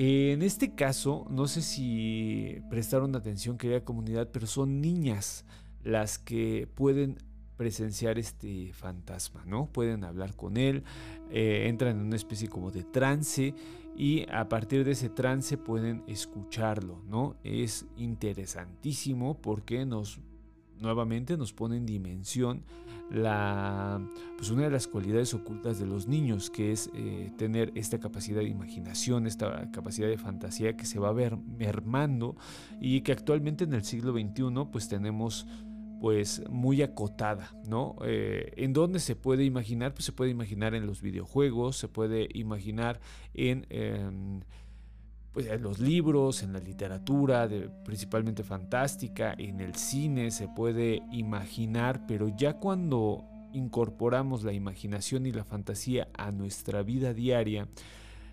En 0.00 0.42
este 0.42 0.76
caso, 0.76 1.26
no 1.28 1.48
sé 1.48 1.60
si 1.60 2.62
prestaron 2.70 3.16
atención, 3.16 3.58
querida 3.58 3.84
comunidad, 3.84 4.28
pero 4.30 4.46
son 4.46 4.80
niñas 4.80 5.44
las 5.82 6.20
que 6.20 6.68
pueden 6.72 7.18
presenciar 7.56 8.16
este 8.16 8.72
fantasma, 8.74 9.44
¿no? 9.44 9.66
Pueden 9.66 10.04
hablar 10.04 10.36
con 10.36 10.56
él, 10.56 10.84
eh, 11.32 11.64
entran 11.66 11.96
en 11.96 12.06
una 12.06 12.14
especie 12.14 12.46
como 12.46 12.70
de 12.70 12.84
trance 12.84 13.56
y 13.96 14.24
a 14.30 14.48
partir 14.48 14.84
de 14.84 14.92
ese 14.92 15.08
trance 15.08 15.58
pueden 15.58 16.04
escucharlo, 16.06 17.02
¿no? 17.08 17.34
Es 17.42 17.84
interesantísimo 17.96 19.40
porque 19.40 19.84
nos 19.84 20.20
nuevamente 20.78 21.36
nos 21.36 21.52
pone 21.52 21.76
en 21.76 21.86
dimensión 21.86 22.62
la, 23.10 24.00
pues 24.36 24.50
una 24.50 24.64
de 24.64 24.70
las 24.70 24.86
cualidades 24.86 25.32
ocultas 25.34 25.78
de 25.78 25.86
los 25.86 26.06
niños, 26.06 26.50
que 26.50 26.72
es 26.72 26.90
eh, 26.94 27.32
tener 27.36 27.72
esta 27.74 27.98
capacidad 27.98 28.40
de 28.40 28.48
imaginación, 28.48 29.26
esta 29.26 29.70
capacidad 29.70 30.08
de 30.08 30.18
fantasía 30.18 30.76
que 30.76 30.86
se 30.86 30.98
va 30.98 31.08
a 31.08 31.12
ver 31.12 31.36
mermando 31.36 32.36
y 32.80 33.00
que 33.00 33.12
actualmente 33.12 33.64
en 33.64 33.72
el 33.72 33.84
siglo 33.84 34.12
XXI 34.12 34.66
pues 34.70 34.88
tenemos 34.88 35.46
pues 36.00 36.42
muy 36.48 36.82
acotada, 36.82 37.52
¿no? 37.66 37.96
Eh, 38.04 38.52
¿En 38.56 38.72
dónde 38.72 39.00
se 39.00 39.16
puede 39.16 39.44
imaginar? 39.44 39.94
Pues 39.94 40.04
se 40.04 40.12
puede 40.12 40.30
imaginar 40.30 40.74
en 40.74 40.86
los 40.86 41.02
videojuegos, 41.02 41.76
se 41.76 41.88
puede 41.88 42.28
imaginar 42.34 43.00
en... 43.34 43.66
Em, 43.70 44.40
pues, 45.32 45.46
en 45.46 45.62
los 45.62 45.78
libros, 45.78 46.42
en 46.42 46.52
la 46.52 46.60
literatura, 46.60 47.48
principalmente 47.84 48.42
fantástica, 48.42 49.34
en 49.38 49.60
el 49.60 49.74
cine 49.74 50.30
se 50.30 50.48
puede 50.48 51.02
imaginar, 51.12 52.06
pero 52.06 52.28
ya 52.28 52.54
cuando 52.54 53.24
incorporamos 53.52 54.44
la 54.44 54.52
imaginación 54.52 55.26
y 55.26 55.32
la 55.32 55.44
fantasía 55.44 56.08
a 56.14 56.30
nuestra 56.32 56.82
vida 56.82 57.14
diaria, 57.14 57.68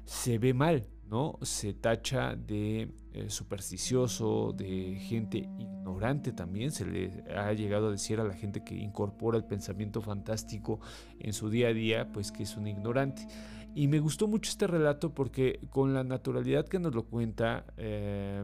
se 0.05 0.37
ve 0.37 0.53
mal, 0.53 0.87
¿no? 1.09 1.37
Se 1.41 1.73
tacha 1.73 2.35
de 2.35 2.91
eh, 3.13 3.29
supersticioso, 3.29 4.53
de 4.53 4.97
gente 4.99 5.49
ignorante 5.57 6.31
también. 6.31 6.71
Se 6.71 6.85
le 6.85 7.23
ha 7.35 7.53
llegado 7.53 7.87
a 7.87 7.91
decir 7.91 8.19
a 8.19 8.23
la 8.23 8.33
gente 8.33 8.63
que 8.63 8.75
incorpora 8.75 9.37
el 9.37 9.45
pensamiento 9.45 10.01
fantástico 10.01 10.79
en 11.19 11.33
su 11.33 11.49
día 11.49 11.69
a 11.69 11.73
día, 11.73 12.11
pues 12.11 12.31
que 12.31 12.43
es 12.43 12.57
un 12.57 12.67
ignorante. 12.67 13.27
Y 13.75 13.89
me 13.89 13.99
gustó 13.99 14.27
mucho 14.27 14.49
este 14.49 14.67
relato 14.67 15.13
porque 15.13 15.59
con 15.69 15.93
la 15.93 16.05
naturalidad 16.05 16.65
que 16.65 16.79
nos 16.79 16.95
lo 16.95 17.03
cuenta, 17.03 17.65
eh, 17.75 18.43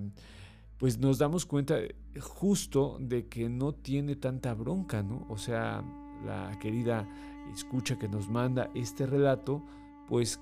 pues 0.78 1.00
nos 1.00 1.18
damos 1.20 1.46
cuenta 1.46 1.78
justo 2.20 2.98
de 3.00 3.28
que 3.28 3.48
no 3.48 3.74
tiene 3.74 4.18
tanta 4.18 4.54
bronca, 4.54 5.02
¿no? 5.02 5.26
O 5.30 5.38
sea, 5.38 5.84
la 6.26 6.60
querida 6.60 7.08
escucha 7.56 7.98
que 7.98 8.10
nos 8.10 8.28
manda 8.30 8.70
este 8.76 9.06
relato, 9.06 9.64
pues 10.10 10.42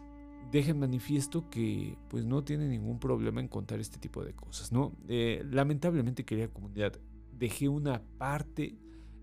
deja 0.51 0.73
manifiesto 0.73 1.51
que 1.51 1.95
pues 2.09 2.25
no 2.25 2.43
tiene 2.43 2.67
ningún 2.67 2.99
problema 2.99 3.41
en 3.41 3.47
contar 3.47 3.79
este 3.79 3.99
tipo 3.99 4.25
de 4.25 4.33
cosas, 4.33 4.71
¿no? 4.71 4.93
Eh, 5.07 5.45
lamentablemente, 5.51 6.25
querida 6.25 6.47
comunidad, 6.47 6.93
dejé 7.37 7.69
una 7.69 8.01
parte 8.17 8.75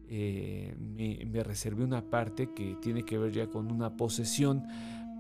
eh, 0.09 0.77
me, 0.79 1.25
me, 1.27 1.43
reservé 1.43 1.83
una 1.83 2.01
parte 2.01 2.53
que 2.55 2.77
tiene 2.81 3.05
que 3.05 3.19
ver 3.19 3.33
ya 3.33 3.49
con 3.49 3.73
una 3.73 3.97
posesión 3.97 4.63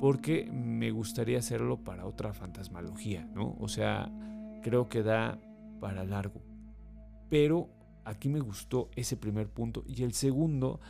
porque 0.00 0.50
me 0.52 0.90
gustaría 0.90 1.38
hacerlo 1.38 1.78
para 1.78 2.06
otra 2.06 2.32
fantasmalogía, 2.32 3.24
¿no? 3.34 3.56
O 3.58 3.68
sea, 3.68 4.10
creo 4.62 4.88
que 4.88 5.02
da 5.02 5.38
para 5.80 6.04
largo. 6.04 6.42
Pero 7.28 7.68
aquí 8.04 8.28
me 8.28 8.40
gustó 8.40 8.90
ese 8.94 9.16
primer 9.16 9.48
punto. 9.48 9.84
Y 9.86 10.02
el 10.02 10.12
segundo, 10.12 10.80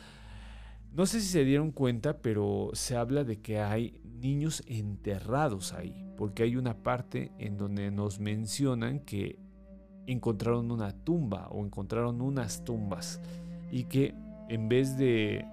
no 0.93 1.05
sé 1.05 1.21
si 1.21 1.27
se 1.27 1.45
dieron 1.45 1.71
cuenta, 1.71 2.17
pero 2.21 2.71
se 2.73 2.95
habla 2.95 3.23
de 3.23 3.41
que 3.41 3.59
hay 3.59 4.01
niños 4.03 4.63
enterrados 4.67 5.73
ahí, 5.73 6.05
porque 6.17 6.43
hay 6.43 6.55
una 6.55 6.75
parte 6.75 7.31
en 7.37 7.57
donde 7.57 7.91
nos 7.91 8.19
mencionan 8.19 8.99
que 8.99 9.39
encontraron 10.05 10.71
una 10.71 10.91
tumba 10.91 11.47
o 11.49 11.63
encontraron 11.65 12.21
unas 12.21 12.63
tumbas 12.63 13.19
y 13.71 13.83
que 13.83 14.15
en 14.47 14.69
vez 14.69 14.97
de 14.97 15.45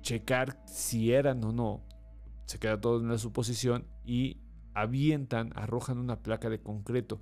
checar 0.00 0.56
si 0.64 1.12
eran 1.12 1.44
o 1.44 1.52
no 1.52 1.85
se 2.46 2.58
queda 2.58 2.80
todo 2.80 3.00
en 3.00 3.08
la 3.08 3.18
suposición 3.18 3.86
y 4.04 4.38
avientan, 4.74 5.52
arrojan 5.54 5.98
una 5.98 6.22
placa 6.22 6.48
de 6.48 6.60
concreto. 6.60 7.20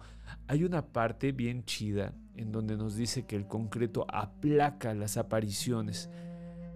Hay 0.49 0.64
una 0.64 0.87
parte 0.87 1.33
bien 1.33 1.64
chida 1.64 2.14
en 2.37 2.52
donde 2.52 2.76
nos 2.76 2.97
dice 2.97 3.26
que 3.26 3.37
el 3.37 3.47
concreto 3.47 4.07
aplaca 4.09 4.93
las 4.93 5.16
apariciones, 5.16 6.11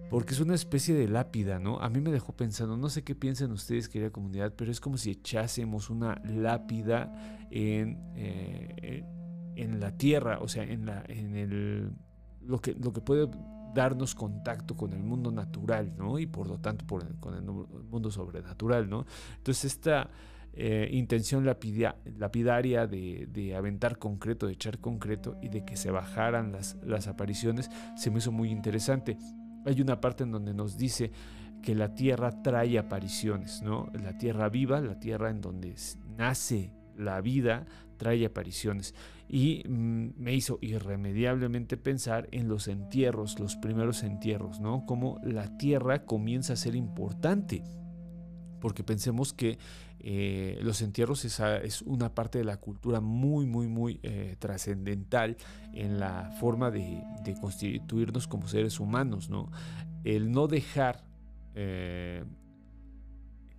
porque 0.09 0.33
es 0.33 0.39
una 0.39 0.55
especie 0.55 0.95
de 0.95 1.07
lápida, 1.07 1.59
¿no? 1.59 1.79
A 1.79 1.89
mí 1.89 1.99
me 1.99 2.11
dejó 2.11 2.33
pensando, 2.33 2.77
no 2.77 2.89
sé 2.89 3.03
qué 3.03 3.13
piensan 3.13 3.51
ustedes, 3.51 3.89
querida 3.89 4.09
comunidad, 4.09 4.53
pero 4.55 4.71
es 4.71 4.79
como 4.79 4.97
si 4.97 5.11
echásemos 5.11 5.89
una 5.89 6.21
lápida 6.25 7.13
en, 7.51 7.99
eh, 8.15 9.03
en 9.55 9.79
la 9.79 9.97
tierra, 9.97 10.39
o 10.39 10.47
sea, 10.47 10.63
en, 10.63 10.85
la, 10.85 11.03
en 11.07 11.35
el, 11.35 11.91
lo, 12.41 12.59
que, 12.59 12.73
lo 12.73 12.93
que 12.93 13.01
puede 13.01 13.29
darnos 13.73 14.15
contacto 14.15 14.75
con 14.75 14.93
el 14.93 15.03
mundo 15.03 15.31
natural, 15.31 15.93
¿no? 15.97 16.19
Y 16.19 16.25
por 16.25 16.47
lo 16.47 16.59
tanto 16.59 16.85
con 17.19 17.35
el 17.35 17.43
mundo 17.43 18.11
sobrenatural, 18.11 18.89
¿no? 18.89 19.05
Entonces 19.37 19.65
esta 19.65 20.09
eh, 20.53 20.89
intención 20.91 21.45
lapidaria 21.45 22.87
de, 22.87 23.53
aventar 23.55 23.97
concreto, 23.97 24.47
de 24.47 24.53
echar 24.53 24.79
concreto 24.79 25.37
y 25.41 25.49
de 25.49 25.63
que 25.63 25.77
se 25.77 25.91
bajaran 25.91 26.51
las, 26.51 26.77
las 26.83 27.07
apariciones, 27.07 27.69
se 27.95 28.11
me 28.11 28.17
hizo 28.17 28.31
muy 28.31 28.49
interesante. 28.49 29.17
Hay 29.65 29.81
una 29.81 30.01
parte 30.01 30.23
en 30.23 30.31
donde 30.31 30.53
nos 30.53 30.77
dice 30.77 31.11
que 31.61 31.75
la 31.75 31.93
tierra 31.93 32.41
trae 32.41 32.79
apariciones, 32.79 33.61
¿no? 33.61 33.89
La 33.93 34.17
tierra 34.17 34.49
viva, 34.49 34.81
la 34.81 34.99
tierra 34.99 35.29
en 35.29 35.41
donde 35.41 35.75
nace 36.17 36.73
la 36.97 37.21
vida, 37.21 37.65
trae 37.99 38.25
apariciones 38.25 38.95
y 39.27 39.63
mm, 39.69 40.13
me 40.17 40.33
hizo 40.33 40.57
irremediablemente 40.61 41.77
pensar 41.77 42.27
en 42.31 42.47
los 42.47 42.67
entierros, 42.67 43.39
los 43.39 43.55
primeros 43.57 44.01
entierros, 44.01 44.59
¿no? 44.59 44.87
Como 44.87 45.19
la 45.23 45.55
tierra 45.57 46.05
comienza 46.05 46.53
a 46.53 46.55
ser 46.55 46.75
importante, 46.75 47.63
porque 48.59 48.83
pensemos 48.83 49.31
que 49.33 49.59
eh, 49.99 50.57
los 50.61 50.81
entierros 50.81 51.25
es, 51.25 51.81
una 51.81 52.15
parte 52.15 52.39
de 52.39 52.45
la 52.45 52.57
cultura 52.57 53.01
muy, 53.01 53.45
muy, 53.45 53.67
muy 53.67 53.99
eh, 54.01 54.35
trascendental 54.39 55.37
en 55.73 55.99
la 55.99 56.31
forma 56.39 56.71
de, 56.71 57.03
constituirnos 57.39 58.27
como 58.27 58.47
seres 58.47 58.79
humanos, 58.79 59.29
¿no? 59.29 59.51
El 60.03 60.31
no 60.31 60.47
dejar 60.47 61.03
eh, 61.53 62.23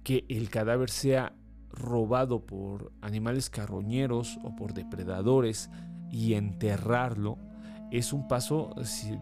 que 0.03 0.25
el 0.29 0.49
cadáver 0.51 0.91
sea 0.91 1.35
robado 1.73 2.45
por 2.47 2.93
animales 3.01 3.51
carroñeros 3.51 4.39
o 4.43 4.55
por 4.57 4.75
depredadores 4.75 5.71
y 6.11 6.35
enterrarlo 6.35 7.39
es 7.91 8.13
un 8.13 8.29
paso 8.29 8.71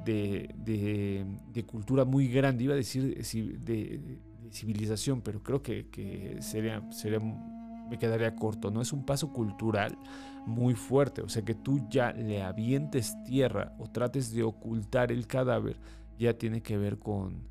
de, 0.04 0.54
de, 0.64 1.64
cultura 1.66 2.04
muy 2.04 2.28
grande, 2.28 2.64
iba 2.64 2.74
a 2.74 2.76
decir 2.76 3.18
de, 3.18 4.18
civilización, 4.50 5.20
pero 5.22 5.42
creo 5.42 5.62
que, 5.62 6.36
sería, 6.40 6.82
sería, 6.92 7.18
me 7.18 7.98
quedaría 7.98 8.34
corto, 8.34 8.70
¿no? 8.70 8.80
Es 8.80 8.92
un 8.92 9.04
paso 9.04 9.32
cultural 9.32 9.98
muy 10.46 10.74
fuerte, 10.74 11.22
o 11.22 11.28
sea 11.28 11.42
que 11.44 11.54
tú 11.54 11.86
ya 11.90 12.12
le 12.12 12.42
avientes 12.42 13.14
tierra 13.24 13.74
o 13.78 13.88
trates 13.88 14.32
de 14.32 14.42
ocultar 14.42 15.12
el 15.12 15.26
cadáver, 15.26 15.78
ya 16.18 16.34
tiene 16.34 16.62
que 16.62 16.76
ver 16.76 16.98
con, 16.98 17.48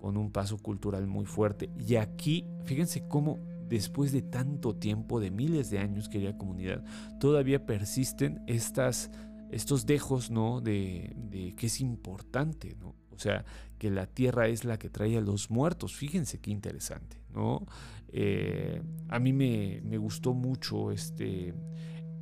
con 0.00 0.16
un 0.16 0.30
paso 0.30 0.58
cultural 0.58 1.06
muy 1.06 1.26
fuerte. 1.26 1.70
Y 1.78 1.96
aquí, 1.96 2.46
fíjense 2.64 3.06
cómo 3.08 3.38
después 3.70 4.12
de 4.12 4.20
tanto 4.20 4.74
tiempo, 4.74 5.20
de 5.20 5.30
miles 5.30 5.70
de 5.70 5.78
años, 5.78 6.08
querida 6.08 6.36
comunidad, 6.36 6.84
todavía 7.20 7.64
persisten 7.64 8.42
estas, 8.46 9.10
estos 9.50 9.86
dejos, 9.86 10.30
¿no? 10.30 10.60
De, 10.60 11.14
de 11.16 11.54
que 11.54 11.66
es 11.66 11.80
importante, 11.80 12.76
¿no? 12.78 12.96
O 13.12 13.18
sea, 13.18 13.44
que 13.78 13.90
la 13.90 14.06
tierra 14.06 14.48
es 14.48 14.64
la 14.64 14.78
que 14.78 14.90
trae 14.90 15.16
a 15.16 15.20
los 15.20 15.50
muertos. 15.50 15.94
Fíjense 15.94 16.40
qué 16.40 16.50
interesante, 16.50 17.16
¿no? 17.32 17.66
Eh, 18.08 18.82
a 19.08 19.18
mí 19.20 19.32
me, 19.32 19.80
me, 19.84 19.98
gustó 19.98 20.34
mucho 20.34 20.90
este, 20.90 21.54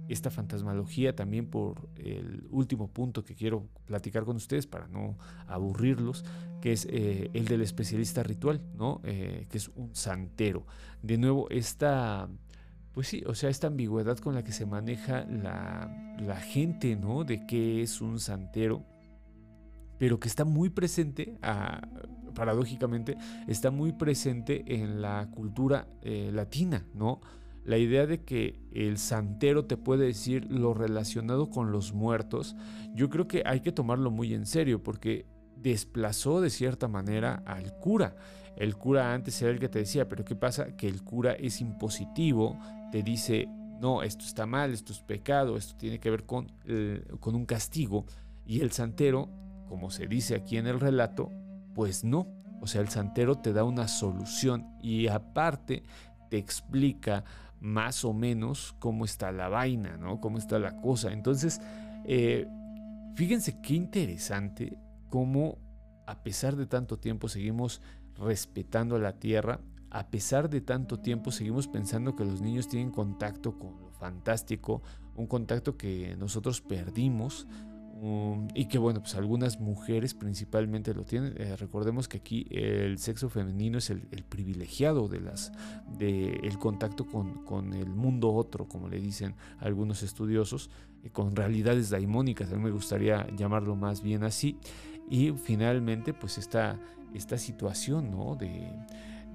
esta 0.08 0.30
fantasmalogía 0.30 1.14
también 1.14 1.46
por 1.46 1.88
el 1.96 2.46
último 2.50 2.88
punto 2.88 3.24
que 3.24 3.34
quiero 3.34 3.68
platicar 3.86 4.24
con 4.24 4.36
ustedes 4.36 4.66
para 4.66 4.88
no 4.88 5.18
aburrirlos, 5.46 6.24
que 6.60 6.72
es 6.72 6.86
eh, 6.90 7.30
el 7.34 7.46
del 7.46 7.62
especialista 7.62 8.22
ritual, 8.22 8.60
¿no? 8.76 9.00
Eh, 9.04 9.46
que 9.50 9.58
es 9.58 9.68
un 9.68 9.94
santero. 9.94 10.66
De 11.02 11.18
nuevo, 11.18 11.48
esta, 11.50 12.28
pues 12.92 13.08
sí, 13.08 13.22
o 13.26 13.34
sea, 13.34 13.50
esta 13.50 13.66
ambigüedad 13.66 14.18
con 14.18 14.34
la 14.34 14.42
que 14.42 14.52
se 14.52 14.66
maneja 14.66 15.24
la, 15.26 16.16
la 16.18 16.36
gente, 16.36 16.96
¿no? 16.96 17.24
De 17.24 17.46
qué 17.46 17.82
es 17.82 18.00
un 18.00 18.18
santero, 18.18 18.84
pero 19.98 20.18
que 20.18 20.28
está 20.28 20.44
muy 20.44 20.70
presente, 20.70 21.36
ah, 21.42 21.80
paradójicamente, 22.34 23.16
está 23.46 23.70
muy 23.70 23.92
presente 23.92 24.64
en 24.66 25.02
la 25.02 25.28
cultura 25.30 25.88
eh, 26.02 26.30
latina, 26.32 26.86
¿no? 26.94 27.20
La 27.64 27.78
idea 27.78 28.06
de 28.06 28.24
que 28.24 28.60
el 28.72 28.98
santero 28.98 29.66
te 29.66 29.76
puede 29.76 30.06
decir 30.06 30.50
lo 30.50 30.74
relacionado 30.74 31.50
con 31.50 31.70
los 31.72 31.92
muertos, 31.92 32.56
yo 32.94 33.10
creo 33.10 33.28
que 33.28 33.42
hay 33.44 33.60
que 33.60 33.72
tomarlo 33.72 34.10
muy 34.10 34.34
en 34.34 34.46
serio 34.46 34.82
porque 34.82 35.26
desplazó 35.56 36.40
de 36.40 36.50
cierta 36.50 36.88
manera 36.88 37.42
al 37.46 37.78
cura. 37.78 38.16
El 38.56 38.76
cura 38.76 39.12
antes 39.12 39.40
era 39.42 39.50
el 39.50 39.60
que 39.60 39.68
te 39.68 39.80
decía, 39.80 40.08
pero 40.08 40.24
¿qué 40.24 40.34
pasa? 40.34 40.76
Que 40.76 40.88
el 40.88 41.02
cura 41.02 41.32
es 41.32 41.60
impositivo, 41.60 42.58
te 42.90 43.02
dice, 43.02 43.48
no, 43.80 44.02
esto 44.02 44.24
está 44.24 44.46
mal, 44.46 44.72
esto 44.72 44.92
es 44.92 45.00
pecado, 45.00 45.56
esto 45.56 45.76
tiene 45.76 46.00
que 46.00 46.10
ver 46.10 46.24
con, 46.24 46.50
con 47.20 47.34
un 47.34 47.46
castigo. 47.46 48.06
Y 48.46 48.60
el 48.60 48.72
santero, 48.72 49.28
como 49.68 49.90
se 49.90 50.06
dice 50.06 50.34
aquí 50.34 50.56
en 50.56 50.66
el 50.66 50.80
relato, 50.80 51.30
pues 51.74 52.02
no. 52.02 52.26
O 52.60 52.66
sea, 52.66 52.80
el 52.80 52.88
santero 52.88 53.36
te 53.36 53.52
da 53.52 53.62
una 53.62 53.86
solución 53.86 54.66
y 54.82 55.06
aparte 55.06 55.84
te 56.28 56.38
explica 56.38 57.24
más 57.60 58.04
o 58.04 58.12
menos 58.12 58.74
cómo 58.78 59.04
está 59.04 59.32
la 59.32 59.48
vaina, 59.48 59.96
¿no? 59.96 60.20
Cómo 60.20 60.38
está 60.38 60.58
la 60.58 60.80
cosa. 60.80 61.12
Entonces, 61.12 61.60
eh, 62.04 62.46
fíjense 63.14 63.60
qué 63.60 63.74
interesante 63.74 64.76
cómo 65.08 65.58
a 66.06 66.22
pesar 66.22 66.56
de 66.56 66.66
tanto 66.66 66.98
tiempo 66.98 67.28
seguimos 67.28 67.82
respetando 68.16 68.98
la 68.98 69.12
tierra, 69.12 69.60
a 69.90 70.08
pesar 70.08 70.50
de 70.50 70.60
tanto 70.60 70.98
tiempo 71.00 71.30
seguimos 71.30 71.68
pensando 71.68 72.14
que 72.16 72.24
los 72.24 72.40
niños 72.40 72.68
tienen 72.68 72.90
contacto 72.90 73.58
con 73.58 73.80
lo 73.80 73.90
fantástico, 73.90 74.82
un 75.16 75.26
contacto 75.26 75.76
que 75.76 76.16
nosotros 76.16 76.60
perdimos 76.60 77.46
um, 78.00 78.48
y 78.54 78.66
que 78.66 78.78
bueno, 78.78 79.00
pues 79.00 79.14
algunas 79.14 79.60
mujeres 79.60 80.14
principalmente 80.14 80.94
lo 80.94 81.04
tienen. 81.04 81.34
Eh, 81.36 81.56
recordemos 81.56 82.08
que 82.08 82.18
aquí 82.18 82.46
el 82.50 82.98
sexo 82.98 83.28
femenino 83.28 83.78
es 83.78 83.90
el, 83.90 84.00
privilegiado 84.28 85.08
de 85.08 85.20
las, 85.20 85.52
de 85.98 86.34
el 86.42 86.58
contacto 86.58 87.06
con, 87.06 87.44
con, 87.44 87.74
el 87.74 87.88
mundo 87.88 88.32
otro, 88.32 88.68
como 88.68 88.88
le 88.88 89.00
dicen 89.00 89.34
algunos 89.58 90.02
estudiosos, 90.02 90.70
eh, 91.02 91.10
con 91.10 91.36
realidades 91.36 91.90
daimónicas, 91.90 92.52
a 92.52 92.56
mí 92.56 92.62
me 92.62 92.70
gustaría 92.70 93.26
llamarlo 93.36 93.76
más 93.76 94.02
bien 94.02 94.24
así. 94.24 94.56
Y 95.10 95.32
finalmente, 95.32 96.12
pues 96.12 96.38
esta, 96.38 96.78
esta 97.14 97.38
situación, 97.38 98.10
¿no? 98.10 98.36
De, 98.36 98.70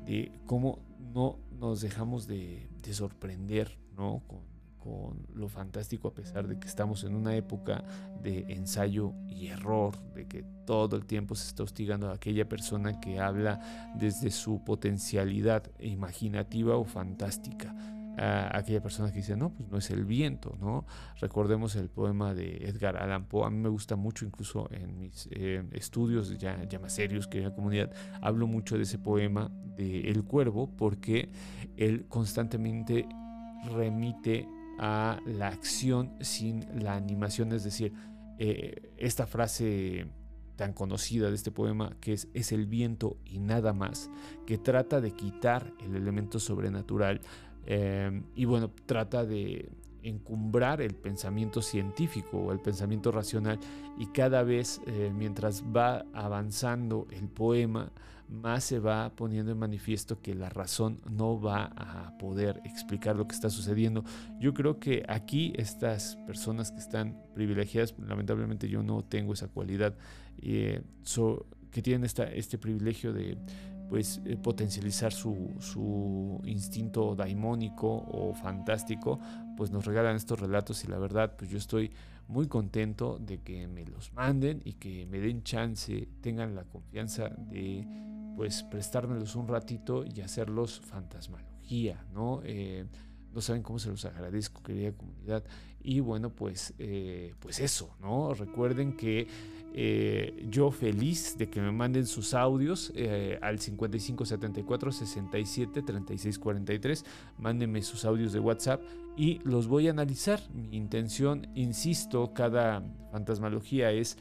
de 0.05 0.32
cómo 0.46 0.79
no 1.13 1.38
nos 1.60 1.82
dejamos 1.82 2.27
de, 2.27 2.67
sorprender, 2.91 3.77
¿no? 3.96 4.22
Lo 5.34 5.50
fantástico 5.50 6.08
a 6.08 6.13
pesar 6.13 6.48
de 6.48 6.60
que 6.60 6.68
estamos 6.68 7.04
en 7.04 7.16
una 7.16 7.36
época 7.36 7.84
de 8.22 8.46
ensayo 8.50 9.13
y 9.28 9.48
error, 9.48 9.96
de 10.13 10.28
que 10.28 10.44
todo 10.66 10.96
el 10.96 11.06
tiempo 11.06 11.36
se 11.36 11.48
está 11.48 11.63
hostigando 11.63 12.10
a 12.10 12.13
aquella 12.13 12.48
persona 12.48 13.00
que 13.00 13.20
habla 13.20 13.94
desde 13.96 14.32
su 14.32 14.63
potencialidad 14.63 15.70
imaginativa 15.80 16.75
o 16.78 16.86
fantástica 16.86 17.75
a 18.18 18.58
aquella 18.58 18.82
persona 18.82 19.12
que 19.12 19.18
dice, 19.18 19.36
no, 19.36 19.50
pues 19.52 19.70
no 19.70 19.78
es 19.78 19.90
el 19.90 20.06
viento, 20.06 20.56
¿no? 20.60 20.86
Recordemos 21.19 21.76
el 21.76 21.89
poema 21.89 22.34
de 22.34 22.58
Edgar 22.67 22.98
Allan 22.98 23.26
Poe, 23.26 23.46
a 23.46 23.50
mí 23.50 23.58
me 23.58 23.69
gusta 23.69 23.96
mucho, 23.96 24.26
incluso 24.26 24.69
en 24.72 25.00
mis 25.00 25.28
eh, 25.32 25.63
estudios 25.72 26.38
ya, 26.38 26.63
ya, 26.65 26.80
más 26.80 26.93
serios 26.93 27.28
que 27.28 27.39
en 27.39 27.46
la 27.46 27.56
comunidad, 27.56 27.91
hablo 28.22 28.48
mucho 28.48 28.78
de 28.78 28.84
ese 28.84 29.00
poema 29.00 29.50
de 29.76 30.02
El 30.12 30.24
Cuervo, 30.24 30.69
porque 30.78 31.30
él 31.78 32.06
constantemente 32.08 33.08
remite 33.72 34.48
a 34.79 35.19
la 35.25 35.47
acción 35.47 36.13
sin 36.21 36.83
la 36.83 36.95
animación, 36.95 37.51
es 37.51 37.63
decir, 37.63 37.93
eh, 38.39 38.93
esta 38.97 39.27
frase 39.27 40.07
tan 40.55 40.73
conocida 40.73 41.29
de 41.29 41.36
este 41.36 41.51
poema 41.51 41.95
que 41.99 42.13
es, 42.13 42.51
el 42.51 42.67
viento 42.67 43.17
y 43.25 43.39
nada 43.39 43.73
más, 43.73 44.09
que 44.45 44.57
trata 44.57 45.01
de 45.01 45.12
quitar 45.12 45.73
el 45.79 45.95
elemento 45.95 46.39
sobrenatural. 46.39 47.21
Em, 47.65 48.23
y 48.36 48.45
bueno, 48.45 48.71
trata 48.86 49.25
de 49.25 49.69
encumbrar 50.04 50.82
el 50.82 50.96
pensamiento 50.96 51.62
científico 51.62 52.38
o 52.38 52.52
el 52.52 52.60
pensamiento 52.60 53.12
racional 53.12 53.60
y 53.98 54.08
cada 54.08 54.44
vez 54.44 54.82
eh, 54.86 55.12
mientras 55.16 55.63
va 55.63 56.06
avanzando 56.13 57.08
el 57.12 57.28
poema, 57.30 57.92
más 58.30 58.63
se 58.63 58.80
va 58.80 59.16
poniendo 59.16 59.52
en 59.52 59.60
manifiesto 59.60 60.22
que 60.22 60.34
la 60.34 60.50
razón 60.50 61.02
no 61.10 61.39
va 61.39 61.66
a 61.66 62.18
poder 62.18 62.62
explicar 62.66 63.16
lo 63.16 63.28
que 63.28 63.36
está 63.36 63.50
sucediendo. 63.50 64.04
Yo 64.39 64.54
creo 64.54 64.80
que 64.80 65.04
aquí 65.08 65.54
estas 65.56 66.16
personas 66.26 66.72
que 66.72 66.80
están 66.80 67.22
privilegiadas, 67.36 67.94
lamentablemente 68.00 68.70
yo 68.70 68.82
no 68.82 69.04
tengo 69.04 69.34
esa 69.34 69.48
cualidad, 69.48 69.96
eh, 70.42 70.82
que 71.72 71.82
tienen 71.82 72.06
esta, 72.06 72.24
este 72.26 72.58
privilegio 72.58 73.13
de 73.13 73.38
pues 73.89 74.22
eh, 74.26 74.38
potencializar 74.38 75.13
su, 75.13 76.41
instinto 76.46 77.15
daimónico 77.15 77.88
o 77.88 78.34
fantástico, 78.34 79.19
pues 79.56 79.72
nos 79.72 79.86
regalan 79.86 80.15
estos 80.15 80.39
relatos 80.39 80.84
y 80.84 80.88
la 80.88 80.98
verdad 80.98 81.36
pues 81.38 81.50
yo 81.50 81.58
estoy 81.58 81.91
muy 82.28 82.48
contento 82.48 83.17
de 83.19 83.39
que 83.39 83.67
me 83.67 83.86
los 83.86 84.13
manden 84.13 84.62
y 84.63 84.74
que 84.74 85.06
me 85.06 85.19
den 85.19 85.43
chance, 85.43 86.08
tengan 86.22 86.56
la 86.56 86.63
confianza 86.63 87.30
de 87.30 87.86
pues 88.36 88.63
prestármelos 88.63 89.36
un 89.36 89.48
ratito 89.48 90.04
y 90.06 90.22
hacerlos 90.22 90.80
fantasmalogía, 90.80 92.04
¿no? 92.13 92.41
Eh, 92.43 92.86
no 93.34 93.41
saben 93.41 93.63
cómo 93.63 93.80
se 93.80 93.89
los 93.89 94.06
agradezco, 94.06 94.62
querida 94.62 94.91
comunidad. 94.91 95.43
Y 95.82 96.00
bueno, 96.00 96.30
pues, 96.30 96.74
eh, 96.80 97.34
pues 97.39 97.60
eso, 97.60 97.96
¿no? 98.00 98.34
Recuerden 98.34 98.96
que 98.96 99.28
eh, 99.74 100.46
yo 100.50 100.72
feliz 100.72 101.38
de 101.38 101.50
que 101.50 101.60
me 101.60 101.72
manden 101.72 102.06
sus 102.06 102.34
audios 102.34 102.93
eh, 102.96 103.39
al 103.41 103.60
5574 103.60 104.91
67 104.91 105.82
36 105.82 106.39
43. 106.39 107.06
Mándenme 107.39 107.82
sus 107.82 108.06
audios 108.06 108.32
de 108.32 108.39
WhatsApp 108.39 108.82
y 109.17 109.39
los 109.43 109.67
voy 109.67 109.88
a 109.88 109.91
analizar. 109.91 110.39
Mi 110.54 110.78
intención, 110.78 111.48
insisto, 111.56 112.34
cada 112.34 112.84
fantasmalogía 113.12 113.91
es 113.91 114.17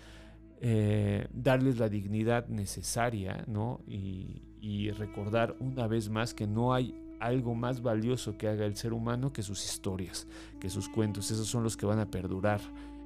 darles 1.32 1.78
la 1.80 1.88
dignidad 1.88 2.46
necesaria 2.46 3.44
¿no? 3.48 3.80
y 3.88 4.92
recordar 4.92 5.56
una 5.58 5.88
vez 5.88 6.08
más 6.08 6.34
que 6.34 6.46
no 6.46 6.72
hay 6.72 7.01
algo 7.22 7.54
más 7.54 7.82
valioso 7.82 8.36
que 8.36 8.48
haga 8.48 8.66
el 8.66 8.76
ser 8.76 8.92
humano 8.92 9.32
que 9.32 9.42
sus 9.42 9.64
historias, 9.64 10.26
que 10.60 10.68
sus 10.68 10.88
cuentos. 10.88 11.30
Esos 11.30 11.46
son 11.46 11.62
los 11.62 11.76
que 11.76 11.86
van 11.86 12.00
a 12.00 12.10
perdurar. 12.10 12.60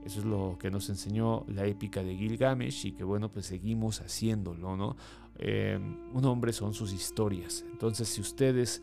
Eso 0.05 0.21
es 0.21 0.25
lo 0.25 0.57
que 0.59 0.71
nos 0.71 0.89
enseñó 0.89 1.45
la 1.49 1.67
épica 1.67 2.03
de 2.03 2.17
Gilgamesh 2.17 2.87
y 2.87 2.93
que 2.93 3.05
bueno, 3.05 3.31
pues 3.31 3.47
seguimos 3.47 4.01
haciéndolo, 4.01 4.77
¿no? 4.77 4.97
Eh, 5.39 5.79
un 6.15 6.25
hombre 6.25 6.53
son 6.55 6.73
sus 6.73 6.93
historias. 6.93 7.65
Entonces, 7.71 8.09
si 8.09 8.23
ustedes 8.23 8.83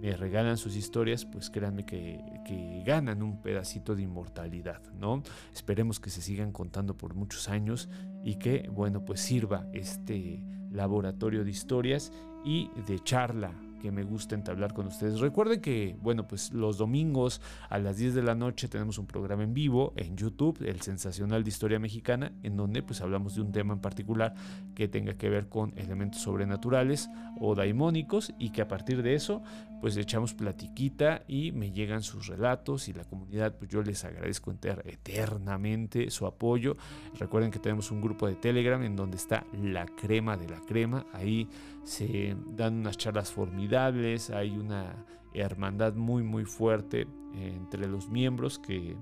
me 0.00 0.16
regalan 0.16 0.56
sus 0.56 0.76
historias, 0.76 1.24
pues 1.24 1.50
créanme 1.50 1.84
que, 1.84 2.20
que, 2.46 2.82
ganan 2.86 3.22
un 3.22 3.42
pedacito 3.42 3.96
de 3.96 4.02
inmortalidad, 4.02 4.82
¿no? 4.92 5.22
Esperemos 5.52 5.98
que 5.98 6.10
se 6.10 6.22
sigan 6.22 6.52
contando 6.52 6.96
por 6.96 7.14
muchos 7.14 7.48
años 7.48 7.88
y 8.22 8.36
que, 8.36 8.68
bueno, 8.70 9.04
pues 9.04 9.20
sirva 9.20 9.66
este 9.72 10.44
laboratorio 10.70 11.44
de 11.44 11.50
historias 11.50 12.12
y 12.44 12.70
de 12.86 13.00
charla 13.00 13.52
que 13.78 13.90
me 13.90 14.02
gusta 14.02 14.34
entablar 14.34 14.74
con 14.74 14.86
ustedes. 14.86 15.20
Recuerden 15.20 15.60
que, 15.60 15.96
bueno, 16.00 16.26
pues 16.26 16.52
los 16.52 16.78
domingos 16.78 17.40
a 17.68 17.78
las 17.78 17.96
10 17.96 18.14
de 18.14 18.22
la 18.22 18.34
noche 18.34 18.68
tenemos 18.68 18.98
un 18.98 19.06
programa 19.06 19.42
en 19.42 19.54
vivo 19.54 19.92
en 19.96 20.16
YouTube, 20.16 20.58
el 20.66 20.80
Sensacional 20.80 21.44
de 21.44 21.50
Historia 21.50 21.78
Mexicana, 21.78 22.32
en 22.42 22.56
donde 22.56 22.82
pues 22.82 23.00
hablamos 23.00 23.34
de 23.34 23.42
un 23.42 23.52
tema 23.52 23.74
en 23.74 23.80
particular 23.80 24.34
que 24.74 24.88
tenga 24.88 25.14
que 25.14 25.28
ver 25.28 25.48
con 25.48 25.72
elementos 25.76 26.20
sobrenaturales 26.22 27.08
o 27.40 27.54
daimónicos 27.54 28.32
y 28.38 28.50
que 28.50 28.62
a 28.62 28.68
partir 28.68 29.02
de 29.02 29.14
eso 29.14 29.42
pues 29.80 29.96
echamos 29.96 30.34
platiquita 30.34 31.22
y 31.28 31.52
me 31.52 31.70
llegan 31.70 32.02
sus 32.02 32.26
relatos 32.26 32.88
y 32.88 32.92
la 32.92 33.04
comunidad, 33.04 33.56
pues 33.56 33.70
yo 33.70 33.82
les 33.82 34.04
agradezco 34.04 34.50
eternamente 34.50 36.10
su 36.10 36.26
apoyo. 36.26 36.76
Recuerden 37.18 37.50
que 37.50 37.58
tenemos 37.58 37.90
un 37.90 38.00
grupo 38.00 38.26
de 38.26 38.34
Telegram 38.34 38.82
en 38.82 38.96
donde 38.96 39.16
está 39.16 39.46
la 39.52 39.86
crema 39.86 40.36
de 40.36 40.48
la 40.48 40.60
crema, 40.60 41.06
ahí 41.12 41.48
se 41.84 42.36
dan 42.56 42.78
unas 42.78 42.96
charlas 42.96 43.30
formidables, 43.30 44.30
hay 44.30 44.50
una 44.50 45.04
hermandad 45.32 45.94
muy 45.94 46.22
muy 46.22 46.44
fuerte 46.44 47.06
entre 47.34 47.86
los 47.86 48.08
miembros 48.08 48.58
que, 48.58 48.96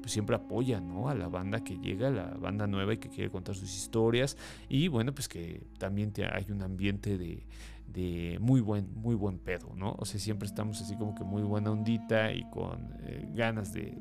pues, 0.00 0.12
siempre 0.12 0.36
apoyan 0.36 0.90
a 1.06 1.14
la 1.14 1.28
banda 1.28 1.62
que 1.62 1.76
llega, 1.78 2.10
la 2.10 2.26
banda 2.34 2.66
nueva 2.66 2.94
y 2.94 2.98
que 2.98 3.08
quiere 3.08 3.30
contar 3.30 3.54
sus 3.54 3.74
historias 3.74 4.36
y 4.68 4.88
bueno 4.88 5.14
pues 5.14 5.28
que 5.28 5.62
también 5.78 6.12
hay 6.32 6.46
un 6.50 6.62
ambiente 6.62 7.18
de, 7.18 7.46
de 7.94 8.38
muy 8.40 8.60
buen, 8.60 8.92
muy 8.94 9.14
buen 9.14 9.38
pedo, 9.38 9.72
¿no? 9.76 9.94
O 9.98 10.04
sea, 10.04 10.18
siempre 10.18 10.46
estamos 10.46 10.80
así 10.80 10.96
como 10.96 11.14
que 11.14 11.24
muy 11.24 11.42
buena 11.42 11.70
ondita 11.70 12.32
y 12.32 12.48
con 12.50 12.96
eh, 13.02 13.28
ganas 13.34 13.72
de, 13.72 13.96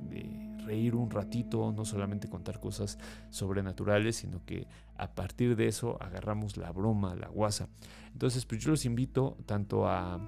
reír 0.65 0.95
un 0.95 1.11
ratito, 1.11 1.73
no 1.73 1.83
solamente 1.83 2.29
contar 2.29 2.61
cosas 2.61 2.97
sobrenaturales, 3.29 4.15
sino 4.15 4.45
que 4.45 4.65
a 4.95 5.13
partir 5.13 5.57
de 5.57 5.67
eso 5.67 6.01
agarramos 6.01 6.55
la 6.55 6.71
broma, 6.71 7.15
la 7.15 7.27
guasa. 7.27 7.67
Entonces, 8.13 8.45
pues 8.45 8.63
yo 8.63 8.71
los 8.71 8.85
invito 8.85 9.35
tanto 9.45 9.89
a 9.89 10.21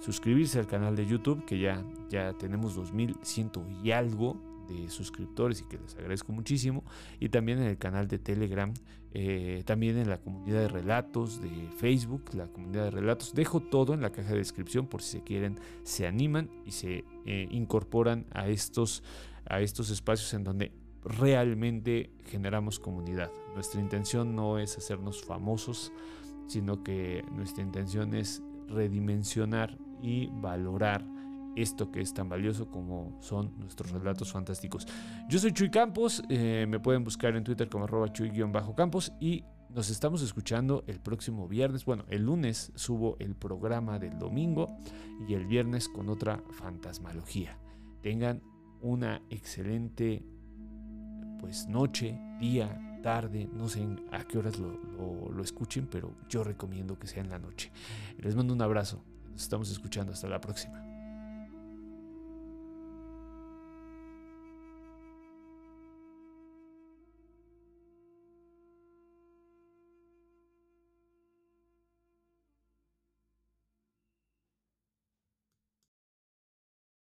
suscribirse 0.00 0.60
al 0.60 0.68
canal 0.68 0.94
de 0.94 1.06
YouTube, 1.06 1.44
que 1.44 1.58
ya, 1.58 1.84
ya 2.08 2.32
tenemos 2.34 2.76
2100 2.76 3.82
y 3.82 3.90
algo 3.90 4.40
de 4.70 4.88
suscriptores 4.90 5.60
y 5.60 5.64
que 5.64 5.78
les 5.78 5.94
agradezco 5.96 6.32
muchísimo, 6.32 6.84
y 7.18 7.28
también 7.28 7.58
en 7.58 7.66
el 7.66 7.78
canal 7.78 8.08
de 8.08 8.18
Telegram 8.18 8.72
eh, 9.12 9.64
también 9.66 9.98
en 9.98 10.08
la 10.08 10.18
comunidad 10.18 10.60
de 10.60 10.68
relatos 10.68 11.42
de 11.42 11.68
Facebook, 11.78 12.30
la 12.32 12.46
comunidad 12.46 12.84
de 12.84 12.90
relatos. 12.90 13.34
Dejo 13.34 13.60
todo 13.60 13.92
en 13.92 14.02
la 14.02 14.10
caja 14.10 14.30
de 14.30 14.38
descripción 14.38 14.86
por 14.86 15.02
si 15.02 15.18
se 15.18 15.24
quieren, 15.24 15.58
se 15.82 16.06
animan 16.06 16.48
y 16.64 16.70
se 16.70 17.04
eh, 17.26 17.48
incorporan 17.50 18.26
a 18.30 18.48
estos, 18.48 19.02
a 19.46 19.60
estos 19.60 19.90
espacios 19.90 20.32
en 20.34 20.44
donde 20.44 20.72
realmente 21.02 22.10
generamos 22.26 22.78
comunidad. 22.78 23.32
Nuestra 23.54 23.80
intención 23.80 24.36
no 24.36 24.60
es 24.60 24.78
hacernos 24.78 25.24
famosos, 25.24 25.92
sino 26.46 26.84
que 26.84 27.24
nuestra 27.32 27.64
intención 27.64 28.14
es 28.14 28.42
redimensionar 28.68 29.76
y 30.02 30.28
valorar 30.28 31.04
esto 31.56 31.90
que 31.90 32.00
es 32.00 32.14
tan 32.14 32.28
valioso 32.28 32.70
como 32.70 33.16
son 33.20 33.58
nuestros 33.58 33.90
relatos 33.90 34.32
fantásticos. 34.32 34.86
Yo 35.28 35.38
soy 35.38 35.52
Chuy 35.52 35.70
Campos, 35.70 36.22
eh, 36.28 36.66
me 36.68 36.80
pueden 36.80 37.04
buscar 37.04 37.36
en 37.36 37.44
Twitter 37.44 37.68
como 37.68 37.84
arroba 37.84 38.12
chuy-campos 38.12 39.12
y 39.20 39.44
nos 39.68 39.90
estamos 39.90 40.22
escuchando 40.22 40.84
el 40.86 41.00
próximo 41.00 41.46
viernes. 41.48 41.84
Bueno, 41.84 42.04
el 42.08 42.24
lunes 42.24 42.72
subo 42.74 43.16
el 43.20 43.34
programa 43.34 43.98
del 43.98 44.18
domingo 44.18 44.76
y 45.28 45.34
el 45.34 45.46
viernes 45.46 45.88
con 45.88 46.08
otra 46.08 46.42
fantasmalogía. 46.50 47.58
Tengan 48.02 48.42
una 48.80 49.22
excelente 49.30 50.24
pues 51.38 51.66
noche, 51.68 52.18
día, 52.40 52.98
tarde, 53.02 53.48
no 53.52 53.68
sé 53.68 53.86
a 54.12 54.24
qué 54.24 54.38
horas 54.38 54.58
lo, 54.58 55.30
lo 55.30 55.42
escuchen, 55.42 55.88
pero 55.90 56.14
yo 56.28 56.44
recomiendo 56.44 56.98
que 56.98 57.06
sea 57.06 57.22
en 57.22 57.30
la 57.30 57.38
noche. 57.38 57.70
Les 58.18 58.34
mando 58.34 58.52
un 58.52 58.62
abrazo, 58.62 59.02
nos 59.30 59.42
estamos 59.42 59.70
escuchando, 59.70 60.12
hasta 60.12 60.28
la 60.28 60.40
próxima. 60.40 60.89